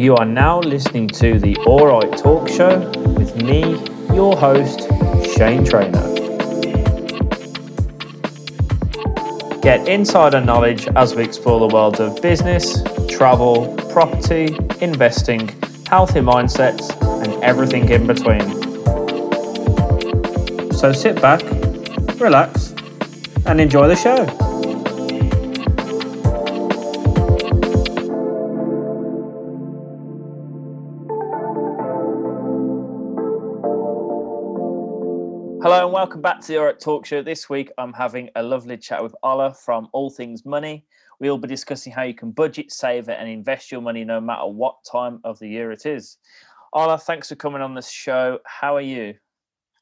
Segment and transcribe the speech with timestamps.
[0.00, 2.78] You are now listening to the All Right Talk Show
[3.18, 3.60] with me,
[4.14, 4.88] your host,
[5.36, 6.00] Shane Trainer.
[9.60, 15.48] Get insider knowledge as we explore the world of business, travel, property, investing,
[15.86, 16.90] healthy mindsets,
[17.22, 18.40] and everything in between.
[20.72, 21.42] So sit back,
[22.18, 22.72] relax,
[23.44, 24.39] and enjoy the show.
[36.10, 37.22] Welcome back to the Alright Talk Show.
[37.22, 40.84] This week I'm having a lovely chat with Ola from All Things Money.
[41.20, 44.48] We'll be discussing how you can budget, save it, and invest your money no matter
[44.48, 46.18] what time of the year it is.
[46.72, 48.40] Ola, thanks for coming on this show.
[48.44, 49.14] How are you?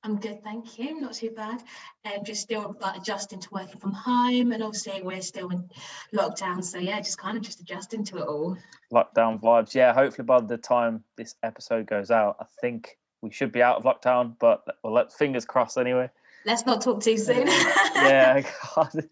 [0.03, 1.01] I'm good, thank you.
[1.01, 1.63] Not too bad.
[2.05, 5.67] Um, just still like adjusting to working from home, and obviously we're still in
[6.15, 8.55] lockdown, so yeah, just kind of just adjusting to it all.
[8.93, 9.95] Lockdown vibes, yeah.
[9.95, 13.85] Hopefully by the time this episode goes out, I think we should be out of
[13.85, 16.11] lockdown, but well, let fingers crossed anyway.
[16.49, 17.47] Let's not talk too soon.
[17.47, 18.41] yeah,
[18.75, 19.05] God.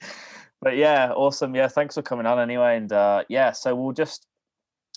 [0.62, 1.54] but yeah, awesome.
[1.54, 4.26] Yeah, thanks for coming on anyway, and uh, yeah, so we'll just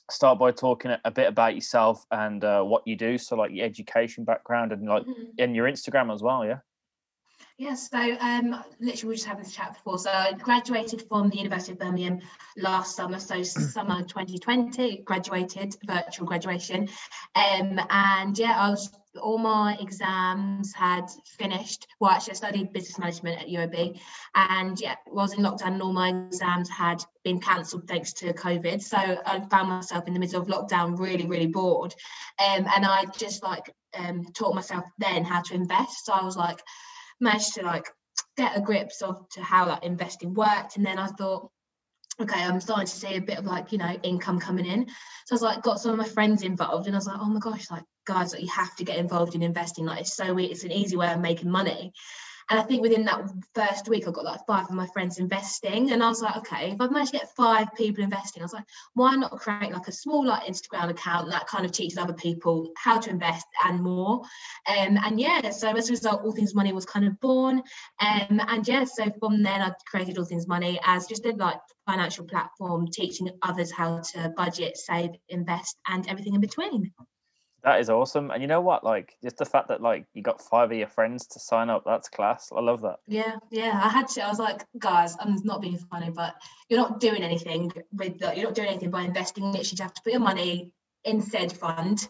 [0.10, 3.18] start by talking a bit about yourself and uh, what you do.
[3.18, 5.24] So, like your education background and like mm-hmm.
[5.38, 6.46] and your Instagram as well.
[6.46, 6.60] Yeah.
[7.58, 10.00] Yeah, so um, literally we are just having this chat before.
[10.00, 12.22] So I graduated from the University of Birmingham
[12.56, 16.88] last summer, so summer 2020, graduated, virtual graduation.
[17.36, 18.90] Um, and yeah, I was
[19.22, 21.88] all my exams had finished.
[22.00, 24.00] Well, actually, I studied business management at UOB,
[24.36, 28.82] and yeah, was in lockdown, and all my exams had been cancelled thanks to COVID.
[28.82, 31.94] So I found myself in the middle of lockdown, really, really bored,
[32.40, 36.06] um, and I just like um, taught myself then how to invest.
[36.06, 36.62] So I was like
[37.20, 37.88] managed to like
[38.38, 41.52] get a grip of to how like investing worked and then I thought
[42.22, 44.88] okay I'm starting to see a bit of like you know income coming in.
[45.26, 47.30] So I was like got some of my friends involved and I was like oh
[47.30, 49.86] my gosh like guys like you have to get involved in investing.
[49.86, 51.94] Like it's so it's an easy way of making money
[52.50, 55.92] and I think within that first week, I got like five of my friends investing.
[55.92, 58.54] And I was like, okay, if I've managed to get five people investing, I was
[58.54, 58.66] like,
[58.96, 62.72] why not create like a small like Instagram account that kind of teaches other people
[62.76, 64.22] how to invest and more.
[64.68, 67.62] Um, and yeah, so as a result, All Things Money was kind of born.
[68.00, 71.60] Um, and yeah, so from then I created All Things Money as just a like
[71.86, 76.92] financial platform teaching others how to budget, save, invest, and everything in between.
[77.64, 78.32] That is awesome.
[78.32, 78.84] And you know what?
[78.84, 81.84] Like just the fact that like you got five of your friends to sign up,
[81.86, 82.52] that's class.
[82.56, 82.98] I love that.
[83.08, 83.80] Yeah, yeah.
[83.84, 84.22] I had to.
[84.24, 86.36] I was like, guys, I'm not being funny, but
[86.70, 88.38] you're not doing anything with that.
[88.38, 89.46] You're not doing anything by investing.
[89.46, 90.72] Literally, you have to put your money
[91.04, 92.08] in said fund,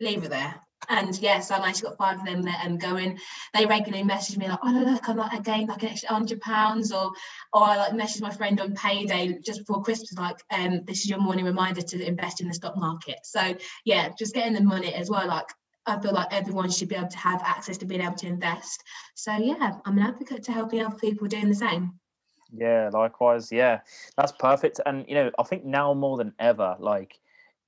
[0.00, 0.54] leave it there.
[0.88, 3.18] And yes, I managed to got five of them there and going.
[3.54, 6.92] They regularly message me like, oh look, I'm like I like an extra hundred pounds,
[6.92, 7.10] or
[7.52, 11.10] or I like message my friend on payday just before Christmas, like, um, this is
[11.10, 13.18] your morning reminder to invest in the stock market.
[13.24, 15.26] So yeah, just getting the money as well.
[15.26, 15.46] Like
[15.86, 18.82] I feel like everyone should be able to have access to being able to invest.
[19.14, 21.98] So yeah, I'm an advocate to helping other people doing the same.
[22.52, 23.50] Yeah, likewise.
[23.52, 23.80] Yeah,
[24.16, 24.80] that's perfect.
[24.86, 27.18] And you know, I think now more than ever, like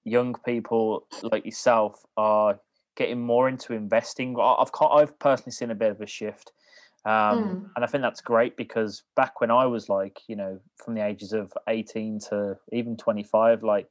[0.05, 2.59] young people like yourself are
[2.97, 4.37] getting more into investing.
[4.41, 6.53] I've I've personally seen a bit of a shift,
[7.05, 7.71] um, mm.
[7.77, 11.05] and I think that's great because back when I was like, you know, from the
[11.05, 13.89] ages of eighteen to even twenty five, like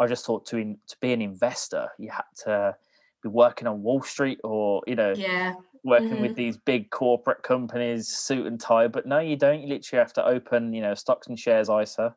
[0.00, 2.76] I just thought to in, to be an investor, you had to
[3.22, 5.54] be working on Wall Street or you know, yeah,
[5.84, 6.22] working mm-hmm.
[6.22, 8.88] with these big corporate companies, suit and tie.
[8.88, 9.60] But no, you don't.
[9.60, 12.14] You literally have to open, you know, stocks and shares ISA.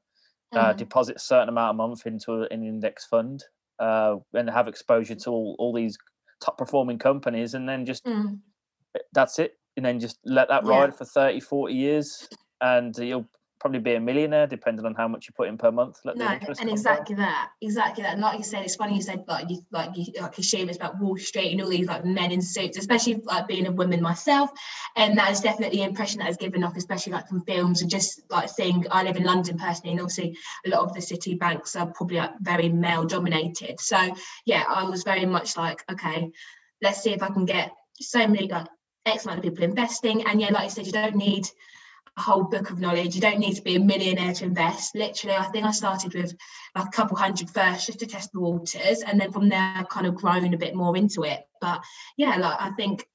[0.53, 0.77] Uh, mm.
[0.77, 3.41] deposit a certain amount a month into an index fund
[3.79, 5.97] uh, and have exposure to all, all these
[6.41, 8.37] top performing companies and then just mm.
[9.13, 10.95] that's it and then just let that ride yeah.
[10.95, 12.27] for 30 40 years
[12.61, 13.29] and you'll
[13.61, 15.99] probably be a millionaire depending on how much you put in per month.
[16.03, 18.13] Let no, and exactly that, exactly that.
[18.13, 20.77] And like you said, it's funny you said like you like you like assume it's
[20.77, 24.01] about Wall Street and all these like men in suits, especially like being a woman
[24.01, 24.49] myself,
[24.95, 27.91] and that is definitely the impression that is given off, especially like from films and
[27.91, 28.83] just like seeing.
[28.89, 30.35] I live in London personally, and obviously
[30.65, 33.79] a lot of the city banks are probably like very male dominated.
[33.79, 34.15] So
[34.45, 36.31] yeah, I was very much like, okay,
[36.81, 38.67] let's see if I can get so many like
[39.05, 41.45] X amount of people investing, and yeah, like you said, you don't need
[42.17, 43.15] whole book of knowledge.
[43.15, 44.95] You don't need to be a millionaire to invest.
[44.95, 46.35] Literally, I think I started with
[46.75, 49.01] like a couple hundred first just to test the waters.
[49.05, 51.47] And then from there, I've kind of grown a bit more into it.
[51.59, 51.81] But
[52.17, 53.07] yeah, like I think,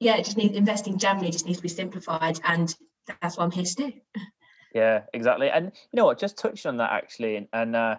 [0.00, 2.40] yeah, it just needs investing generally just needs to be simplified.
[2.44, 2.74] And
[3.20, 3.92] that's what I'm here to do.
[4.74, 5.50] Yeah, exactly.
[5.50, 7.96] And you know what, just touching on that actually, and, and uh,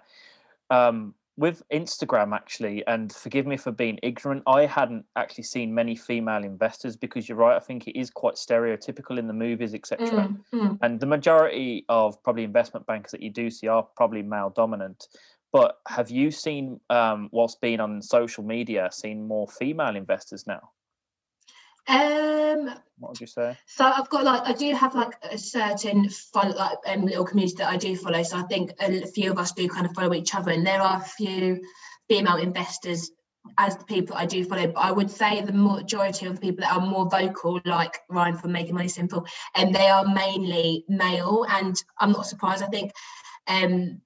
[0.70, 5.96] um, with Instagram actually, and forgive me for being ignorant, I hadn't actually seen many
[5.96, 7.56] female investors because you're right.
[7.56, 10.08] I think it is quite stereotypical in the movies, etc.
[10.08, 10.80] Mm, mm.
[10.82, 15.08] And the majority of probably investment bankers that you do see are probably male dominant.
[15.52, 18.90] But have you seen um, what's been on social media?
[18.92, 20.72] Seen more female investors now?
[21.88, 23.58] Um, what would you say?
[23.66, 27.56] So I've got like I do have like a certain follow, like um, little community
[27.58, 28.24] that I do follow.
[28.24, 30.82] So I think a few of us do kind of follow each other, and there
[30.82, 31.62] are a few
[32.08, 33.12] female investors
[33.58, 34.68] as the people I do follow.
[34.68, 38.38] But I would say the majority of the people that are more vocal, like Ryan
[38.38, 39.26] from Making Money Simple,
[39.56, 41.46] and they are mainly male.
[41.50, 42.64] And I'm not surprised.
[42.64, 42.92] I think
[43.48, 44.02] um,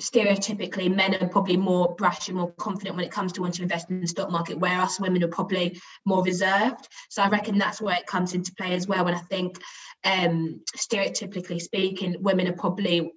[0.00, 3.62] stereotypically men are probably more brash and more confident when it comes to wanting to
[3.62, 6.88] invest in the stock market where us women are probably more reserved.
[7.10, 9.06] So i reckon that's where it comes into play as well.
[9.06, 9.60] And i think
[10.04, 13.12] um, stereotypically speaking women are probably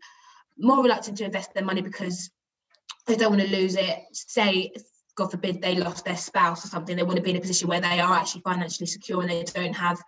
[0.58, 2.30] more reluctant to invest their money because
[3.08, 4.00] they don't want to lose it.
[4.14, 4.72] Say
[5.16, 7.68] god forbid they lost their spouse or something they want to be in a position
[7.68, 10.02] where they are actually financially secure and they don't have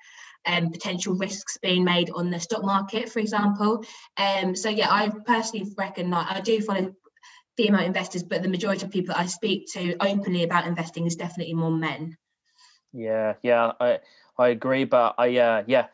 [0.46, 3.84] um, potential risks being made on the stock market, for example.
[4.18, 6.96] Um, so yeah, I personally reckon I do follow
[7.58, 11.54] female investors, but the majority of people I speak to openly about investing is definitely
[11.54, 12.18] more men.
[12.92, 14.00] Yeah, yeah, I
[14.38, 15.88] I agree, but I uh, yeah,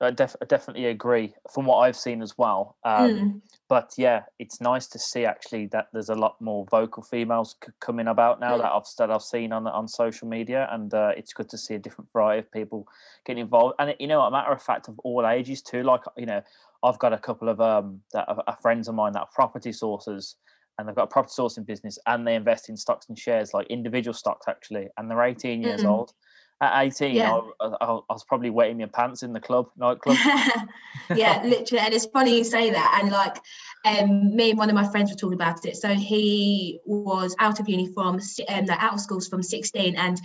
[0.00, 2.76] I, def- I definitely agree from what I've seen as well.
[2.84, 3.40] Um, mm.
[3.68, 7.72] But yeah, it's nice to see actually that there's a lot more vocal females c-
[7.80, 8.62] coming about now mm.
[8.62, 11.74] that I've that I've seen on on social media, and uh, it's good to see
[11.74, 12.86] a different variety of people
[13.26, 13.74] getting involved.
[13.78, 15.82] And you know, a matter of fact, of all ages too.
[15.82, 16.42] Like you know,
[16.82, 19.72] I've got a couple of um that are, are friends of mine that are property
[19.72, 20.36] sources,
[20.78, 23.66] and they've got a property sourcing business, and they invest in stocks and shares, like
[23.66, 26.12] individual stocks actually, and they're 18 years mm old
[26.60, 27.40] at 18 yeah.
[27.60, 30.16] I, I, I, was probably wetting my pants in the club nightclub
[31.14, 33.40] yeah literally and it's funny you say that and like
[33.84, 37.60] um me and one of my friends were talking about it so he was out
[37.60, 40.20] of uni from um, out of schools from 16 and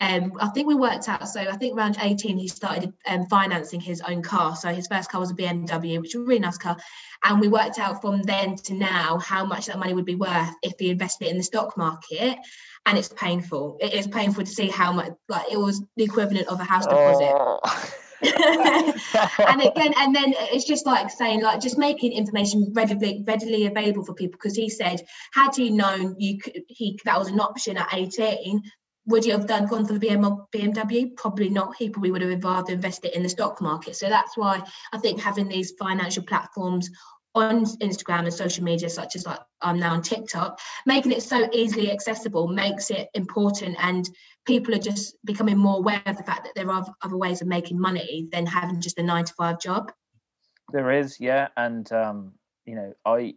[0.00, 1.28] um, I think we worked out.
[1.28, 4.56] So I think around 18, he started um, financing his own car.
[4.56, 6.76] So his first car was a BMW, which was a really nice car.
[7.22, 10.50] And we worked out from then to now how much that money would be worth
[10.62, 12.36] if he invested it in the stock market
[12.86, 13.78] and it's painful.
[13.80, 16.86] It is painful to see how much like it was the equivalent of a house
[16.86, 17.32] deposit.
[17.34, 17.92] Oh.
[18.22, 24.04] and again, and then it's just like saying, like, just making information readily readily available
[24.04, 24.38] for people.
[24.38, 25.02] Because he said,
[25.32, 28.62] had he known you could, he that was an option at eighteen,
[29.06, 31.16] would you have done gone for the BMW?
[31.16, 31.74] Probably not.
[31.76, 33.96] He probably would have rather invested in the stock market.
[33.96, 34.62] So that's why
[34.92, 36.88] I think having these financial platforms
[37.34, 41.48] on Instagram and social media, such as like I'm now on TikTok, making it so
[41.52, 44.08] easily accessible makes it important, and
[44.44, 47.48] people are just becoming more aware of the fact that there are other ways of
[47.48, 49.92] making money than having just a nine to five job.
[50.72, 52.32] There is, yeah, and um,
[52.66, 53.34] you know, I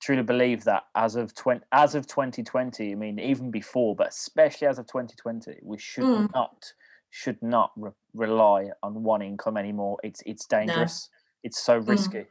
[0.00, 4.66] truly believe that as of 20 as of 2020 i mean even before but especially
[4.66, 6.34] as of 2020 we should mm.
[6.34, 6.74] not
[7.08, 11.48] should not re- rely on one income anymore it's it's dangerous no.
[11.48, 11.88] it's so mm.
[11.88, 12.26] risky mm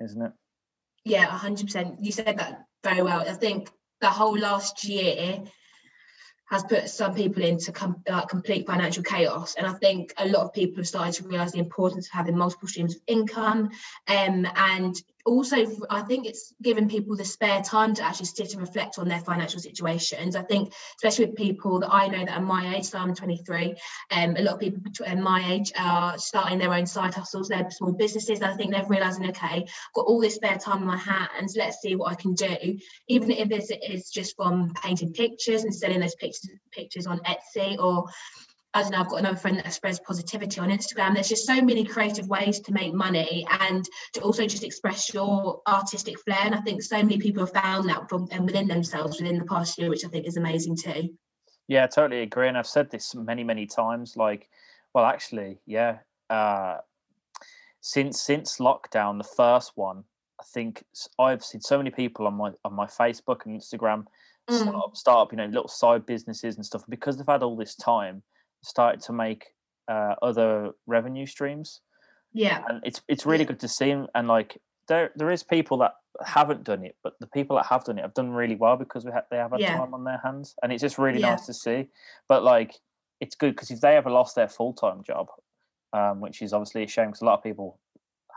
[0.00, 0.32] isn't it?
[1.04, 2.02] Yeah, hundred percent.
[2.02, 3.20] You said that very well.
[3.20, 3.70] I think
[4.00, 5.42] the whole last year
[6.46, 9.54] has put some people into com- complete financial chaos.
[9.56, 12.36] And I think a lot of people have started to realise the importance of having
[12.36, 13.70] multiple streams of income.
[14.06, 14.94] Um, and
[15.24, 15.56] also,
[15.88, 19.20] I think it's given people the spare time to actually sit and reflect on their
[19.20, 20.36] financial situations.
[20.36, 23.74] I think, especially with people that I know that are my age, so I'm 23,
[24.10, 27.70] um, a lot of people between my age are starting their own side hustles, their
[27.70, 28.42] small businesses.
[28.42, 31.80] I think they're realising, okay, I've got all this spare time on my hands, let's
[31.80, 32.78] see what I can do.
[33.08, 37.78] Even if this is just from painting pictures and selling those pictures, pictures on Etsy
[37.78, 38.06] or
[38.74, 41.14] I don't know, I've got another friend that spreads positivity on Instagram.
[41.14, 45.62] There's just so many creative ways to make money and to also just express your
[45.68, 46.40] artistic flair.
[46.42, 49.44] And I think so many people have found that from and within themselves within the
[49.44, 51.16] past year, which I think is amazing too.
[51.68, 52.48] Yeah, I totally agree.
[52.48, 54.16] And I've said this many, many times.
[54.16, 54.48] Like,
[54.92, 55.98] well, actually, yeah.
[56.28, 56.78] Uh,
[57.80, 60.02] since since lockdown, the first one,
[60.40, 60.82] I think
[61.18, 64.06] I've seen so many people on my on my Facebook and Instagram
[64.50, 64.60] mm.
[64.60, 67.56] start, up, start up, you know, little side businesses and stuff because they've had all
[67.56, 68.22] this time
[68.64, 69.46] started to make
[69.88, 71.80] uh, other revenue streams.
[72.32, 75.92] Yeah, and it's it's really good to see, and like there there is people that
[76.24, 79.04] haven't done it, but the people that have done it have done really well because
[79.04, 79.76] we ha- they have had yeah.
[79.76, 81.30] time on their hands, and it's just really yeah.
[81.30, 81.86] nice to see.
[82.28, 82.74] But like,
[83.20, 85.28] it's good because if they ever lost their full time job,
[85.92, 87.78] um, which is obviously a shame because a lot of people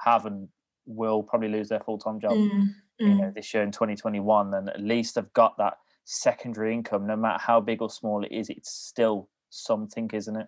[0.03, 0.47] have and
[0.85, 2.67] will probably lose their full time job, mm,
[2.99, 3.33] you know, mm.
[3.33, 7.59] this year in 2021, then at least they've got that secondary income, no matter how
[7.59, 10.47] big or small it is, it's still something, isn't it?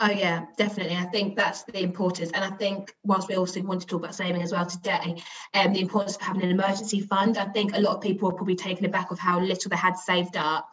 [0.00, 0.96] Oh yeah, definitely.
[0.96, 4.14] I think that's the importance, and I think whilst we also want to talk about
[4.14, 5.22] saving as well today,
[5.54, 7.38] um, the importance of having an emergency fund.
[7.38, 9.96] I think a lot of people are probably taken aback of how little they had
[9.96, 10.68] saved up,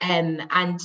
[0.00, 0.80] um, and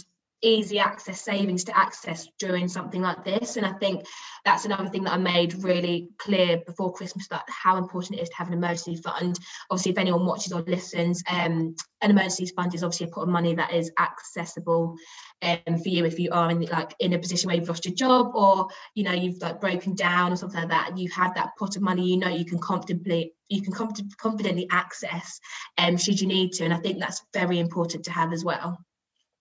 [0.46, 3.58] easy access savings to access during something like this.
[3.58, 4.06] And I think
[4.46, 8.30] that's another thing that I made really clear before Christmas that how important it is
[8.30, 9.40] to have an emergency fund.
[9.70, 13.30] Obviously, if anyone watches or listens, um, an emergency fund is obviously a pot of
[13.30, 14.96] money that is accessible
[15.42, 17.96] um, for you if you are in like in a position where you've lost your
[17.96, 20.98] job or you know you've like broken down or something like that.
[20.98, 23.74] You've that pot of money, you know you can comfortably you can
[24.18, 25.40] confidently access
[25.78, 26.66] um, should you need to.
[26.66, 28.78] And I think that's very important to have as well.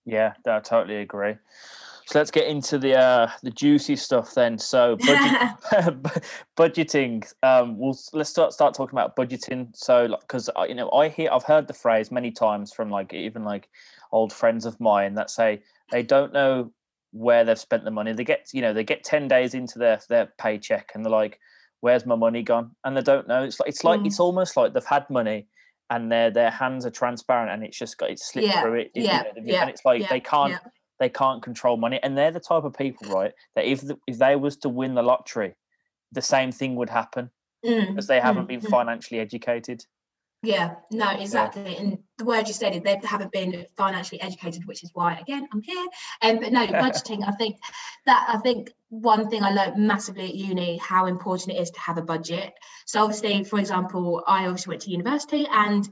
[0.05, 1.35] Yeah, I totally agree.
[2.07, 4.59] So let's get into the uh, the juicy stuff then.
[4.59, 5.41] So budget,
[6.57, 7.33] budgeting.
[7.41, 9.75] Um, we'll let's start start talking about budgeting.
[9.75, 13.13] So because like, you know I hear I've heard the phrase many times from like
[13.13, 13.69] even like
[14.11, 16.71] old friends of mine that say they don't know
[17.11, 18.13] where they've spent the money.
[18.13, 21.39] They get you know they get ten days into their their paycheck and they're like,
[21.79, 23.43] "Where's my money gone?" And they don't know.
[23.43, 24.05] It's like it's like mm.
[24.05, 25.47] it's almost like they've had money
[25.89, 28.91] and their their hands are transparent and it's just got it slipped yeah, through it.
[28.95, 30.59] Yeah, you know, yeah, and it's like yeah, they can't
[30.99, 33.33] they can't control money, and they're the type of people, right?
[33.55, 35.55] That if the, if they was to win the lottery,
[36.11, 37.29] the same thing would happen
[37.65, 38.69] mm, because they haven't mm, been mm.
[38.69, 39.85] financially educated.
[40.41, 41.75] Yeah, no, exactly.
[41.77, 45.47] And the word you said, is they haven't been financially educated, which is why, again,
[45.51, 45.85] I'm here.
[46.21, 47.57] Um, but no, budgeting, I think
[48.05, 51.79] that, I think one thing I learned massively at uni, how important it is to
[51.79, 52.53] have a budget.
[52.85, 55.87] So obviously, for example, I obviously went to university and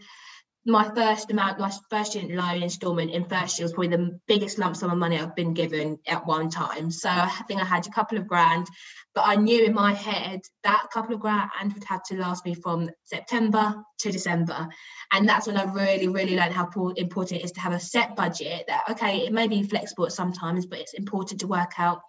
[0.66, 4.58] my first amount, my first student loan instalment in first year was probably the biggest
[4.58, 6.90] lump sum of money I've been given at one time.
[6.90, 8.68] So I think I had a couple of grand,
[9.14, 12.54] but I knew in my head that couple of grand would have to last me
[12.54, 14.70] from September to December.
[15.12, 18.16] And that's when I really, really learned how important it is to have a set
[18.16, 22.00] budget that, okay, it may be flexible at sometimes, but it's important to work out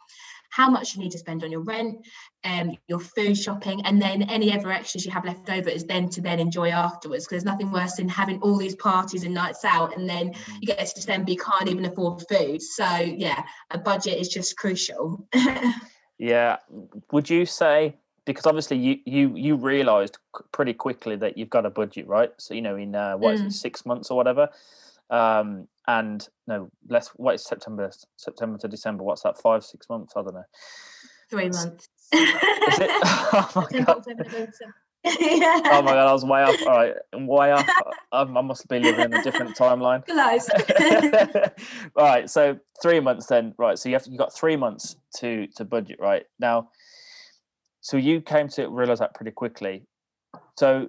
[0.54, 1.98] how much you need to spend on your rent,
[2.44, 6.08] um, your food shopping, and then any other extras you have left over is then
[6.10, 7.24] to then enjoy afterwards.
[7.24, 10.58] Because there's nothing worse than having all these parties and nights out, and then mm.
[10.60, 12.62] you get to December, you can't even afford food.
[12.62, 13.42] So yeah,
[13.72, 15.26] a budget is just crucial.
[16.18, 16.58] yeah,
[17.10, 17.96] would you say?
[18.24, 20.18] Because obviously you you you realised
[20.52, 22.30] pretty quickly that you've got a budget, right?
[22.38, 23.46] So you know, in uh, what mm.
[23.46, 24.50] is it, six months or whatever.
[25.10, 30.14] Um, and no less what is september september to december what's that five six months
[30.16, 30.44] i don't know
[31.30, 34.02] three months is it oh my god
[35.20, 35.60] yeah.
[35.66, 36.56] Oh my god, I was way off.
[36.66, 37.68] All right, way off.
[38.10, 40.02] I, I must be living in a different timeline.
[40.06, 40.48] Close.
[41.94, 43.52] All right, so three months then.
[43.58, 46.00] Right, so you have you got three months to to budget.
[46.00, 46.70] Right now,
[47.82, 49.82] so you came to realize that pretty quickly.
[50.56, 50.88] So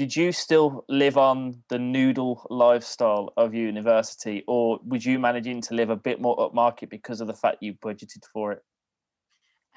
[0.00, 5.74] did you still live on the noodle lifestyle of university, or was you managing to
[5.74, 8.62] live a bit more upmarket because of the fact you budgeted for it?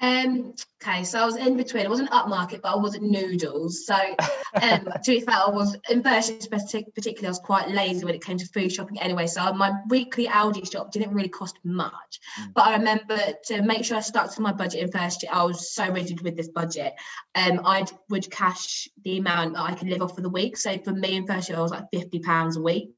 [0.00, 1.86] Um, okay, so I was in between.
[1.86, 3.86] I wasn't upmarket, but I wasn't noodles.
[3.86, 8.14] So um, to be fair, I was in version particularly, I was quite lazy when
[8.14, 9.26] it came to food shopping anyway.
[9.26, 12.20] So my weekly Aldi shop didn't really cost much.
[12.40, 12.54] Mm.
[12.54, 15.44] But I remember to make sure I stuck to my budget in first year, I
[15.44, 16.94] was so rigid with this budget.
[17.34, 20.56] Um, I would cash the amount that I could live off for the week.
[20.56, 22.90] So for me in first year, I was like fifty pounds a week.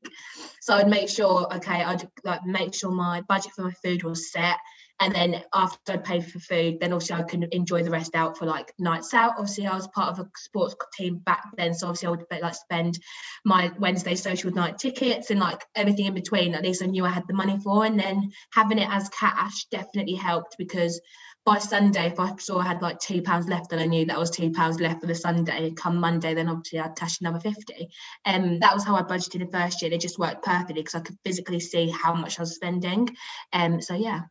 [0.61, 4.33] So I'd make sure, okay, I'd like make sure my budget for my food was
[4.33, 4.57] set
[5.01, 8.39] and then after I'd paid for food, then obviously I could enjoy the rest out
[8.39, 9.35] for like nights out.
[9.39, 12.55] Obviously, I was part of a sports team back then, so obviously I would like
[12.55, 12.99] spend
[13.45, 16.55] my Wednesday social night tickets and like everything in between.
[16.55, 19.67] At least I knew I had the money for, and then having it as cash
[19.71, 21.01] definitely helped because
[21.45, 24.19] by Sunday, if I saw I had like two pounds left, then I knew that
[24.19, 25.71] was two pounds left for the Sunday.
[25.71, 27.89] Come Monday, then obviously I'd cash another fifty.
[28.25, 29.93] And um, that was how I budgeted the first year.
[29.93, 33.17] It just worked perfectly because I could physically see how much I was spending.
[33.53, 34.23] Um, so yeah.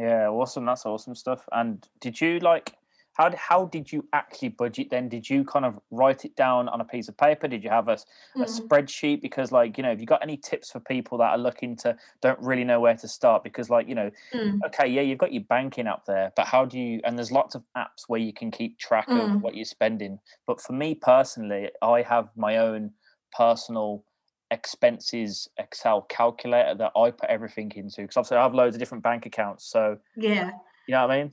[0.00, 0.64] Yeah, awesome.
[0.64, 1.46] That's awesome stuff.
[1.52, 2.74] And did you like
[3.12, 5.10] how how did you actually budget then?
[5.10, 7.48] Did you kind of write it down on a piece of paper?
[7.48, 7.98] Did you have a,
[8.36, 8.60] a mm.
[8.60, 9.20] spreadsheet?
[9.20, 11.94] Because like you know, have you got any tips for people that are looking to
[12.22, 13.44] don't really know where to start?
[13.44, 14.58] Because like you know, mm.
[14.68, 17.02] okay, yeah, you've got your banking up there, but how do you?
[17.04, 19.36] And there's lots of apps where you can keep track mm.
[19.36, 20.18] of what you're spending.
[20.46, 22.92] But for me personally, I have my own
[23.36, 24.02] personal
[24.50, 29.04] expenses Excel calculator that I put everything into because obviously I have loads of different
[29.04, 29.64] bank accounts.
[29.64, 30.52] So yeah,
[30.86, 31.32] you know what I mean.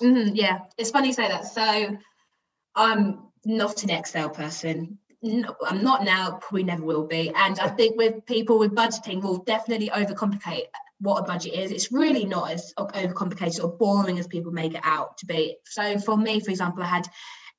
[0.00, 1.44] Mm-hmm, yeah, it's funny you say that.
[1.46, 1.96] So
[2.74, 4.98] I'm not an Excel person.
[5.22, 6.38] No, I'm not now.
[6.40, 7.32] Probably never will be.
[7.34, 10.64] And I think with people with budgeting, will definitely overcomplicate
[11.00, 11.70] what a budget is.
[11.70, 15.56] It's really not as overcomplicated or boring as people make it out to be.
[15.64, 17.08] So for me, for example, I had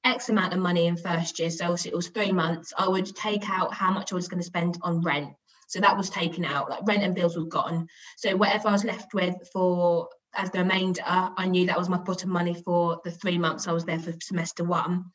[0.06, 3.50] X amount of money in first year, so it was three months, I would take
[3.50, 5.34] out how much I was going to spend on rent.
[5.68, 7.88] So that was taken out, like rent and bills were gone.
[8.18, 11.98] So whatever I was left with for as the remainder, I knew that was my
[11.98, 15.06] bottom money for the three months I was there for semester one.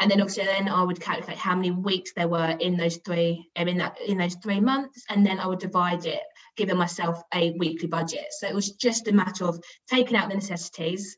[0.00, 3.48] And then obviously then I would calculate how many weeks there were in those three
[3.54, 6.22] in that in those three months, and then I would divide it
[6.56, 8.26] giving myself a weekly budget.
[8.30, 11.16] So it was just a matter of taking out the necessities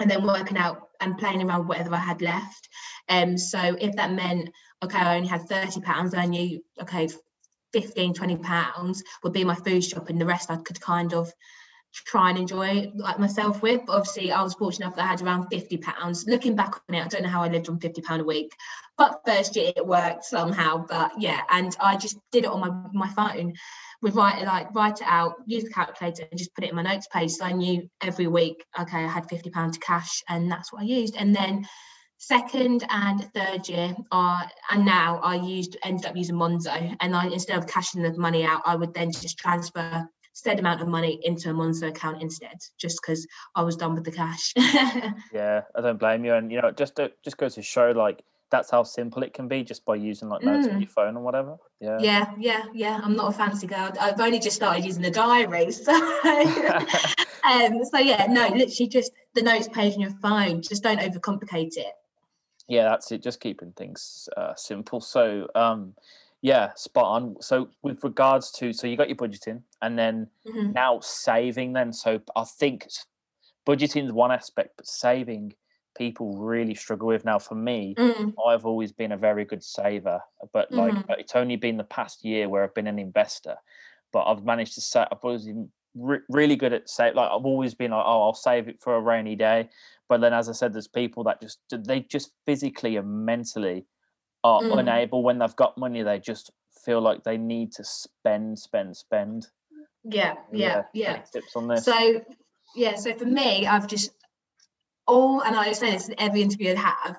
[0.00, 2.68] and then working out and playing around whatever I had left.
[3.08, 4.50] Um, so if that meant,
[4.82, 7.08] okay, I only had 30 pounds, I knew, okay,
[7.72, 11.32] 15, 20 pounds would be my food shop and the rest I could kind of
[11.92, 13.82] try and enjoy like myself with.
[13.86, 16.24] But obviously, I was fortunate enough that I had around fifty pounds.
[16.26, 18.52] Looking back on it, I don't know how I lived on fifty pound a week,
[18.96, 20.84] but first year it worked somehow.
[20.88, 23.54] But yeah, and I just did it on my my phone.
[24.02, 26.82] We write like write it out, use the calculator, and just put it in my
[26.82, 27.32] notes page.
[27.32, 30.86] So I knew every week, okay, I had fifty pounds cash, and that's what I
[30.86, 31.16] used.
[31.16, 31.66] And then
[32.18, 37.28] second and third year uh, and now I used ended up using Monzo and I
[37.28, 41.20] instead of cashing the money out I would then just transfer said amount of money
[41.22, 44.52] into a Monzo account instead, just because I was done with the cash.
[45.32, 46.34] yeah, I don't blame you.
[46.34, 49.48] And you know, just to, just goes to show like that's how simple it can
[49.48, 50.74] be just by using like notes mm.
[50.74, 51.56] on your phone or whatever.
[51.80, 51.98] Yeah.
[52.00, 53.00] Yeah, yeah, yeah.
[53.02, 53.92] I'm not a fancy girl.
[54.00, 55.68] I've only just started using the diary.
[55.80, 55.92] So
[57.44, 60.62] um, so yeah, no, literally just the notes page on your phone.
[60.62, 61.92] Just don't overcomplicate it.
[62.68, 63.22] Yeah, that's it.
[63.22, 65.00] Just keeping things uh, simple.
[65.00, 65.94] So um
[66.42, 67.36] yeah, spot on.
[67.40, 70.72] So with regards to so you got your budgeting and then mm-hmm.
[70.72, 71.92] now saving then.
[71.92, 72.88] So I think
[73.66, 75.54] budgeting is one aspect, but saving
[75.96, 77.24] people really struggle with.
[77.24, 78.32] Now for me, mm.
[78.46, 80.20] I've always been a very good saver,
[80.52, 81.12] but like mm-hmm.
[81.18, 83.56] it's only been the past year where I've been an investor.
[84.12, 85.08] But I've managed to set.
[85.12, 87.14] I've always been re- really good at save.
[87.14, 89.68] Like I've always been like, oh, I'll save it for a rainy day.
[90.08, 93.86] But then, as I said, there's people that just they just physically and mentally
[94.44, 94.78] are mm.
[94.78, 96.50] unable when they've got money they just
[96.84, 99.46] feel like they need to spend spend spend
[100.04, 102.20] yeah yeah yeah, tips on this so
[102.74, 104.12] yeah so for me i've just
[105.10, 107.16] all and i say this in every interview i have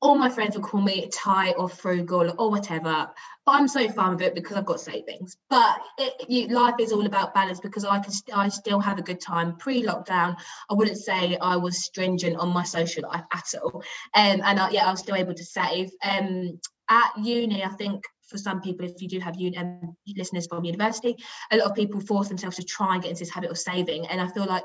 [0.00, 3.08] all my friends will call me tight or frugal or whatever
[3.46, 6.92] but i'm so fine with it because i've got savings but it, you, life is
[6.92, 9.56] all about balance because i can st- i still have a good time.
[9.56, 10.36] Pre-lockdown
[10.70, 13.82] i wouldn't say i was stringent on my social life at all.
[14.14, 15.90] Um, and I, yeah i was still able to save.
[16.04, 20.64] Um, at uni i think for some people if you do have um, listeners from
[20.64, 21.16] university
[21.52, 24.06] a lot of people force themselves to try and get into this habit of saving.
[24.08, 24.64] And i feel like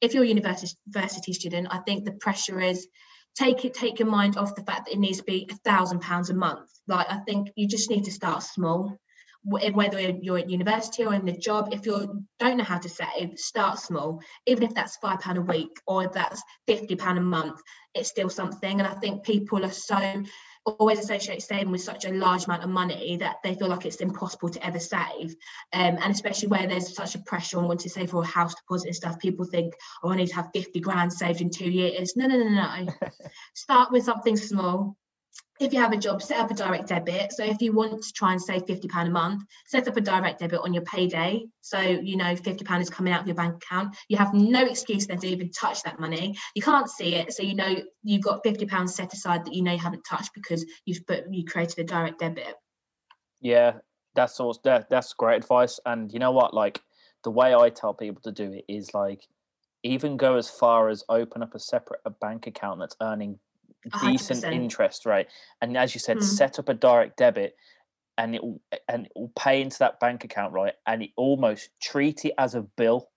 [0.00, 2.88] if you're a university student i think the pressure is
[3.34, 6.00] take it take your mind off the fact that it needs to be a thousand
[6.00, 6.70] pounds a month.
[6.88, 8.96] Like i think you just need to start small.
[9.44, 13.36] Whether you're at university or in the job if you don't know how to save
[13.36, 14.20] start small.
[14.46, 17.60] Even if that's five pound a week or if that's 50 pound a month
[17.94, 18.78] it's still something.
[18.78, 20.22] And i think people are so
[20.64, 23.96] always associate saving with such a large amount of money that they feel like it's
[23.96, 25.34] impossible to ever save.
[25.72, 28.54] Um, and especially where there's such a pressure on wanting to save for a house
[28.54, 31.70] deposit and stuff, people think, oh, I need to have 50 grand saved in two
[31.70, 32.14] years.
[32.16, 32.86] No, no, no, no.
[33.54, 34.96] Start with something small
[35.62, 37.32] if you have a job, set up a direct debit.
[37.32, 40.40] So if you want to try and save £50 a month, set up a direct
[40.40, 41.44] debit on your payday.
[41.60, 43.96] So you know £50 is coming out of your bank account.
[44.08, 46.36] You have no excuse then to even touch that money.
[46.54, 47.32] You can't see it.
[47.32, 50.64] So you know you've got £50 set aside that you know you haven't touched because
[50.84, 52.54] you've put you created a direct debit.
[53.40, 53.74] Yeah,
[54.14, 55.80] that's all that, that's great advice.
[55.86, 56.54] And you know what?
[56.54, 56.80] Like
[57.24, 59.26] the way I tell people to do it is like
[59.82, 63.38] even go as far as open up a separate a bank account that's earning
[64.02, 64.52] decent 100%.
[64.52, 65.26] interest rate
[65.60, 66.22] and as you said mm.
[66.22, 67.56] set up a direct debit
[68.18, 71.70] and it will and it will pay into that bank account right and it almost
[71.80, 73.08] treat it as a bill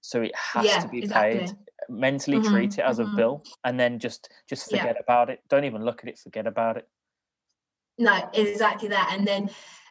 [0.00, 1.40] so it has yeah, to be exactly.
[1.40, 1.52] paid
[1.88, 3.12] mentally mm-hmm, treat it as mm-hmm.
[3.12, 5.02] a bill and then just just forget yeah.
[5.02, 6.88] about it don't even look at it forget about it
[7.98, 9.50] no exactly that and then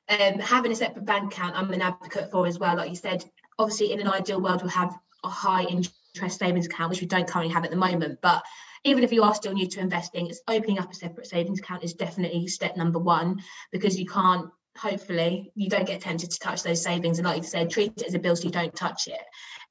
[0.09, 3.23] um, having a separate bank account i'm an advocate for as well like you said
[3.59, 7.27] obviously in an ideal world we'll have a high interest savings account which we don't
[7.27, 8.41] currently have at the moment but
[8.83, 11.83] even if you are still new to investing, it's opening up a separate savings account
[11.83, 16.63] is definitely step number one because you can't hopefully you don't get tempted to touch
[16.63, 17.19] those savings.
[17.19, 19.21] And like you said treat it as a bill so you don't touch it.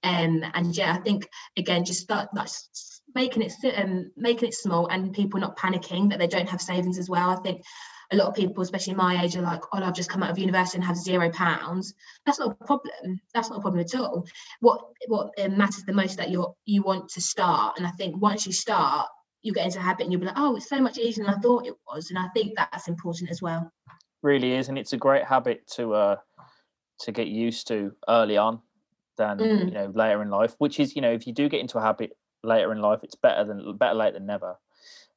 [0.05, 2.49] Um and yeah i think again just start like
[3.15, 6.99] making it um, making it small and people not panicking that they don't have savings
[6.99, 7.31] as well.
[7.31, 7.63] I think
[8.11, 10.39] a lot of people, especially my age, are like, "Oh, I've just come out of
[10.39, 11.95] university and have zero pounds."
[12.25, 13.21] That's not a problem.
[13.35, 14.27] That's not a problem at all.
[14.61, 18.21] What what um, matters the most that you you want to start, and I think
[18.21, 19.09] once you start,
[19.43, 21.35] you get into a habit and you'll be like, "Oh, it's so much easier than
[21.35, 23.71] I thought it was," and I think that's important as well.
[24.23, 26.17] Really is, and it's a great habit to uh
[27.01, 28.61] to get used to early on
[29.19, 29.65] than mm.
[29.67, 30.55] you know later in life.
[30.59, 33.17] Which is, you know, if you do get into a habit later in life, it's
[33.17, 34.57] better than better late than never.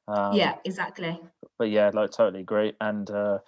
[0.08, 1.20] Um, yeah, exactly.
[1.58, 2.72] But yeah, like totally agree.
[2.80, 3.38] And uh,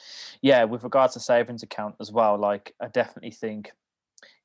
[0.42, 3.72] yeah, with regards to savings account as well, like I definitely think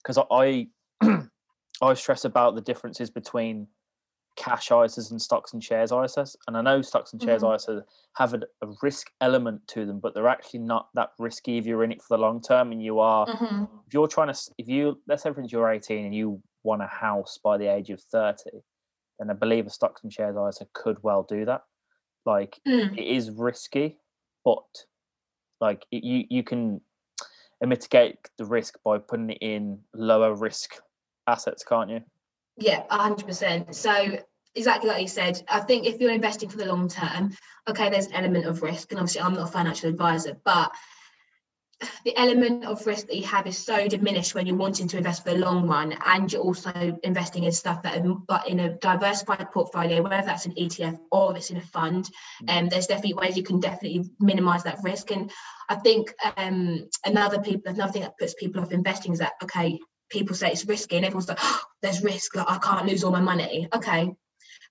[0.01, 0.67] because I
[1.81, 3.67] I stress about the differences between
[4.35, 6.35] cash ISAs and stocks and shares ISAs.
[6.47, 7.55] And I know stocks and shares Mhm.
[7.55, 7.83] ISAs
[8.15, 11.83] have a, a risk element to them, but they're actually not that risky if you're
[11.83, 13.67] in it for the long term and you are Mhm.
[13.87, 16.81] if you're trying to if you let's say for instance you're 18 and you want
[16.81, 18.43] a house by the age of 30
[19.17, 21.63] then i believe a stocks and shares isa could well do that
[22.25, 22.97] like Mm.
[22.97, 23.97] it is risky
[24.43, 24.85] but
[25.61, 26.81] like it, you you can
[27.61, 30.75] mitigate the risk by putting it in lower risk
[31.27, 32.01] assets can't you
[32.57, 33.75] Yeah, hundred percent.
[33.75, 34.19] So
[34.55, 37.31] exactly like you said, I think if you're investing for the long term,
[37.69, 40.71] okay, there's an element of risk, and obviously I'm not a financial advisor, but
[42.03, 45.23] the element of risk that you have is so diminished when you're wanting to invest
[45.23, 48.75] for the long run, and you're also investing in stuff that are but in a
[48.77, 52.09] diversified portfolio, whether that's an ETF or it's in a fund.
[52.47, 55.11] And um, there's definitely ways you can definitely minimize that risk.
[55.11, 55.31] And
[55.69, 59.79] I think um, another people another thing that puts people off investing is that okay,
[60.09, 63.11] people say it's risky and everyone's like, oh, there's risk, like I can't lose all
[63.11, 63.67] my money.
[63.73, 64.11] Okay.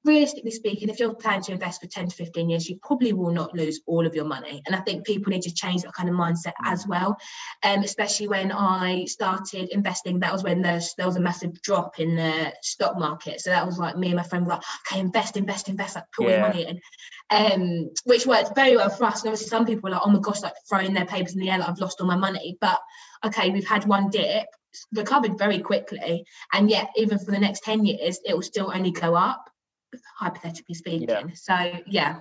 [0.04, 3.32] Realistically speaking, if you're planning to invest for 10 to 15 years, you probably will
[3.32, 4.62] not lose all of your money.
[4.64, 7.18] And I think people need to change that kind of mindset as well.
[7.64, 11.98] Um, especially when I started investing, that was when there's, there was a massive drop
[11.98, 13.40] in the stock market.
[13.40, 16.04] So that was like me and my friend were like, okay, invest, invest, invest, like
[16.16, 16.30] put Yeah.
[16.30, 16.80] your money in.
[17.30, 19.22] Um, which worked very well for us.
[19.22, 21.50] And obviously some people are like, oh my gosh, like throwing their papers in the
[21.50, 22.56] air, like I've lost all my money.
[22.60, 22.78] But
[23.26, 24.46] okay, we've had one dip,
[24.92, 28.92] recovered very quickly, and yet even for the next 10 years, it will still only
[28.92, 29.50] go up,
[30.18, 31.34] hypothetically speaking.
[31.34, 31.54] So
[31.86, 32.20] yeah.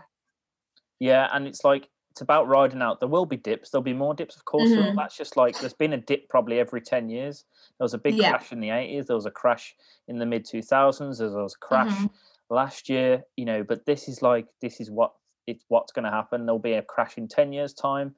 [0.99, 4.13] yeah and it's like it's about riding out there will be dips there'll be more
[4.15, 4.71] dips of course.
[4.71, 4.95] Mhm.
[4.95, 7.45] that's just like there's been a dip probably every 10 years
[7.77, 8.31] there was a big Yeah.
[8.31, 9.75] crash in the 80s there was a crash
[10.07, 12.09] in the mid 2000s there was a crash Mhm.
[12.49, 15.13] last year you know but this is like this is what
[15.45, 18.15] it's what's going to happen there'll be a crash in 10 years time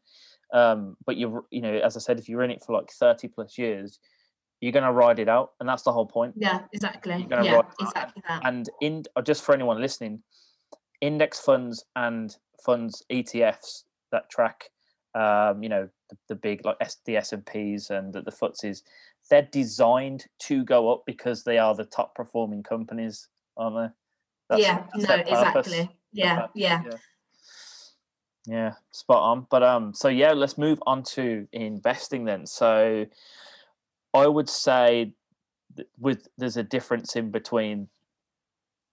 [0.53, 3.27] um but you're you know as i said if you're in it for like 30
[3.27, 3.99] plus years
[4.61, 7.17] you're going to ride it out and that's the whole point Yeah, exactly.
[7.17, 8.41] You're gonna Yeah, exactly that.
[8.45, 10.21] and in uh, just for anyone listening
[11.01, 14.69] index funds and funds etfs that track
[15.15, 18.83] um you know the, the big like S, the s&ps and the, the FTSEs
[19.29, 24.67] they're designed to go up because they are the top performing companies aren't they That's-
[24.67, 25.89] yeah, that's no, exactly.
[26.11, 26.81] Yeah, yeah.
[26.85, 26.97] yeah.
[28.47, 29.47] Yeah, spot on.
[29.51, 32.47] But um, so yeah, let's move on to investing then.
[32.47, 33.05] So
[34.13, 35.13] I would say
[35.99, 37.89] with there's a difference in between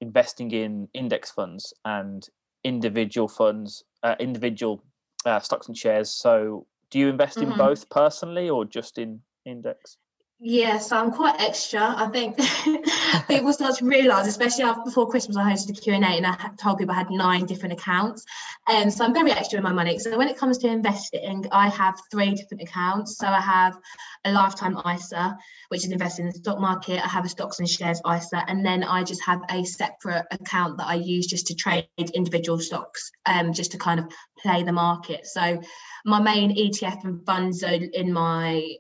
[0.01, 2.29] investing in index funds and
[2.65, 4.83] individual funds, uh, individual
[5.25, 6.11] uh, stocks and shares.
[6.11, 7.57] So do you invest in Mhm.
[7.57, 9.99] both personally or just in index?
[10.39, 11.81] Yeah, so I'm quite extra.
[11.81, 12.37] I think
[13.29, 16.77] people start to realise, especially after, before Christmas, I hosted a Q&A and I told
[16.77, 18.23] people I had nine different accounts.
[18.69, 19.99] And so I'm very extra in my money.
[19.99, 23.17] So when it comes to investing, I have three different accounts.
[23.17, 23.79] So I have
[24.27, 27.03] a lifetime ISA, which is invested in the stock market.
[27.03, 28.45] I have a stocks and shares ISA.
[28.47, 32.59] And then I just have a separate account that I use just to trade individual
[32.59, 35.27] stocks, um, just to kind of play the market.
[35.27, 35.63] So
[36.05, 38.77] my main ETF and funds are in my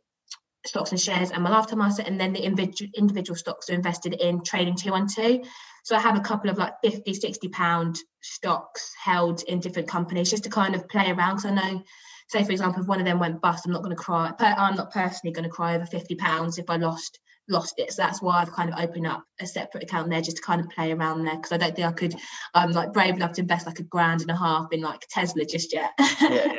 [0.66, 4.14] stocks and shares and my lifetime asset and then the individual individual stocks are invested
[4.14, 5.46] in trading 212
[5.84, 10.30] so i have a couple of like 50 60 pound stocks held in different companies
[10.30, 11.82] just to kind of play around because i know
[12.28, 14.76] say for example if one of them went bust i'm not going to cry i'm
[14.76, 17.92] not personally going to cry over 50 pounds if i lost lost it.
[17.92, 20.60] So that's why i've kind of opened up a separate account there just to kind
[20.60, 22.14] of play around there because i don't think i could
[22.54, 25.44] i'm like brave enough to invest like a grand and a half in like tesla
[25.44, 25.92] just yet.
[26.20, 26.54] Yeah,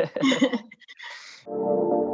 [0.00, 0.08] yeah,
[1.46, 2.08] yeah.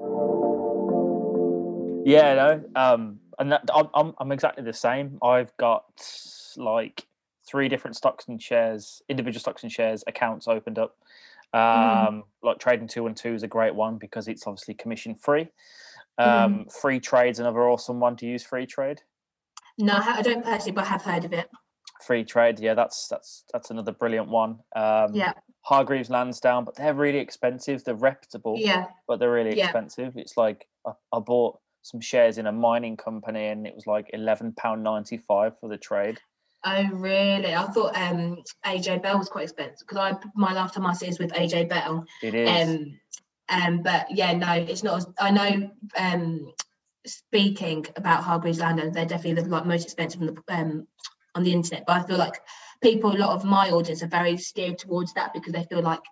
[2.04, 5.18] Yeah, no, um, and that, I'm, I'm I'm exactly the same.
[5.22, 5.84] I've got
[6.56, 7.06] like
[7.46, 10.96] three different stocks and shares, individual stocks and shares accounts opened up.
[11.54, 15.48] Um, Like trading two one two is a great one because it's obviously commission free.
[16.18, 18.44] Um, Freetrade's another awesome one to use.
[18.44, 18.98] Freetrade.
[19.78, 21.48] no I I don't personally but i have heard of it
[22.06, 24.58] Freetrade, yeah, that's that's that's another brilliant one.
[24.74, 25.32] Um, yeah
[25.64, 27.84] Hargreaves Lansdown, but they're really expensive.
[27.84, 29.66] They're reputable, yeah but they're really Yeah.
[29.66, 30.16] expensive.
[30.16, 34.10] It's like I, I bought some shares in a mining company, and it was like
[34.12, 36.18] eleven pound ninety five for the trade.
[36.64, 37.54] Oh really?
[37.54, 41.32] I thought um AJ Bell was quite expensive because I my lifetime ISA is with
[41.32, 42.04] AJ Bell.
[42.22, 42.68] It is.
[42.68, 43.00] Um
[43.48, 44.96] Um, but yeah, no, it's not.
[44.98, 45.70] As, I know.
[45.98, 46.52] Um,
[47.04, 50.86] speaking about Hargreaves Lansdown, they're definitely the like most expensive on the um
[51.34, 51.84] on the internet.
[51.86, 52.40] But I feel like
[52.82, 56.02] people, a lot of my audience, are very steered towards that because they feel like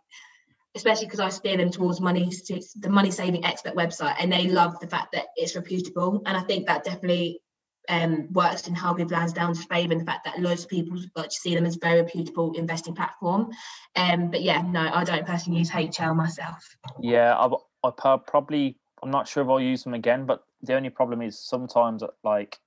[0.76, 2.30] especially because I steer them towards money,
[2.76, 6.22] the money saving expert website, and they love the fact that it's reputable.
[6.26, 7.40] And I think that definitely
[7.88, 11.35] um, works in Hargreaves Lansdown's favour, and the fact that loads of people like to
[11.35, 13.50] see them as very reputable investing platform.
[13.96, 16.76] Um, but yeah, no, I don't personally use HL myself.
[17.00, 20.90] Yeah, I, I probably I'm not sure if I'll use them again, but the only
[20.90, 22.59] problem is sometimes like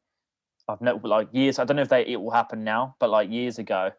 [0.67, 1.59] I've never like years.
[1.59, 3.91] I don't know if they it will happen now, but like years ago,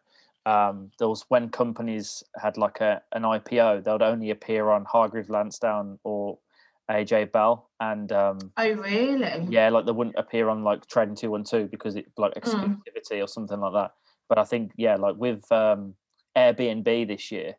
[0.45, 4.85] um, there was when companies had like a an IPO, they would only appear on
[4.85, 6.37] Hargreaves Lansdown or
[6.89, 9.47] AJ Bell, and um, oh really?
[9.49, 12.39] Yeah, like they wouldn't appear on like Trading Two One Two because it like hmm.
[12.39, 13.23] exclusivity mm.
[13.23, 13.91] or something like that.
[14.29, 15.95] But I think yeah, like with um,
[16.37, 17.55] Airbnb this year,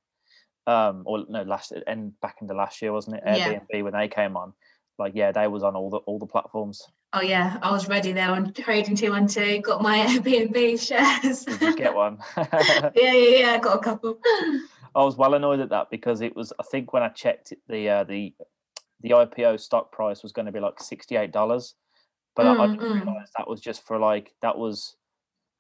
[0.66, 3.25] um, or no, last and back into last year wasn't it?
[3.25, 3.83] Airbnb yeah.
[3.83, 4.53] when they came on,
[4.99, 6.87] like yeah, they was on all the all the platforms.
[7.12, 9.61] Oh yeah, I was ready there on trading two one two.
[9.61, 11.45] Got my Airbnb shares.
[11.77, 12.19] get one?
[12.37, 13.53] yeah, yeah, yeah.
[13.53, 14.19] I got a couple.
[14.95, 16.53] I was well annoyed at that because it was.
[16.59, 18.35] I think when I checked it, the uh, the
[19.03, 21.75] the IPO stock price was going to be like sixty eight dollars,
[22.35, 22.95] but mm, I, I, didn't mm.
[22.95, 24.97] realize that was just for like that was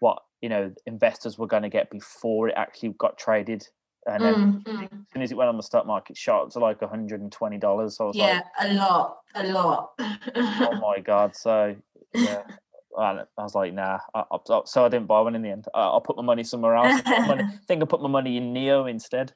[0.00, 3.66] what you know investors were going to get before it actually got traded
[4.06, 6.82] and then mm, as soon as it went on the stock market, shot to like
[6.82, 7.96] hundred and twenty dollars.
[7.96, 9.90] So I was yeah, like, a lot, a lot.
[10.34, 11.34] oh my god!
[11.34, 11.76] So
[12.14, 12.42] yeah,
[12.98, 13.98] I was like, nah.
[14.14, 15.66] I, I, so I didn't buy one in the end.
[15.74, 17.00] I, will put my money somewhere else.
[17.04, 19.32] I, money, I think I put my money in NIO instead.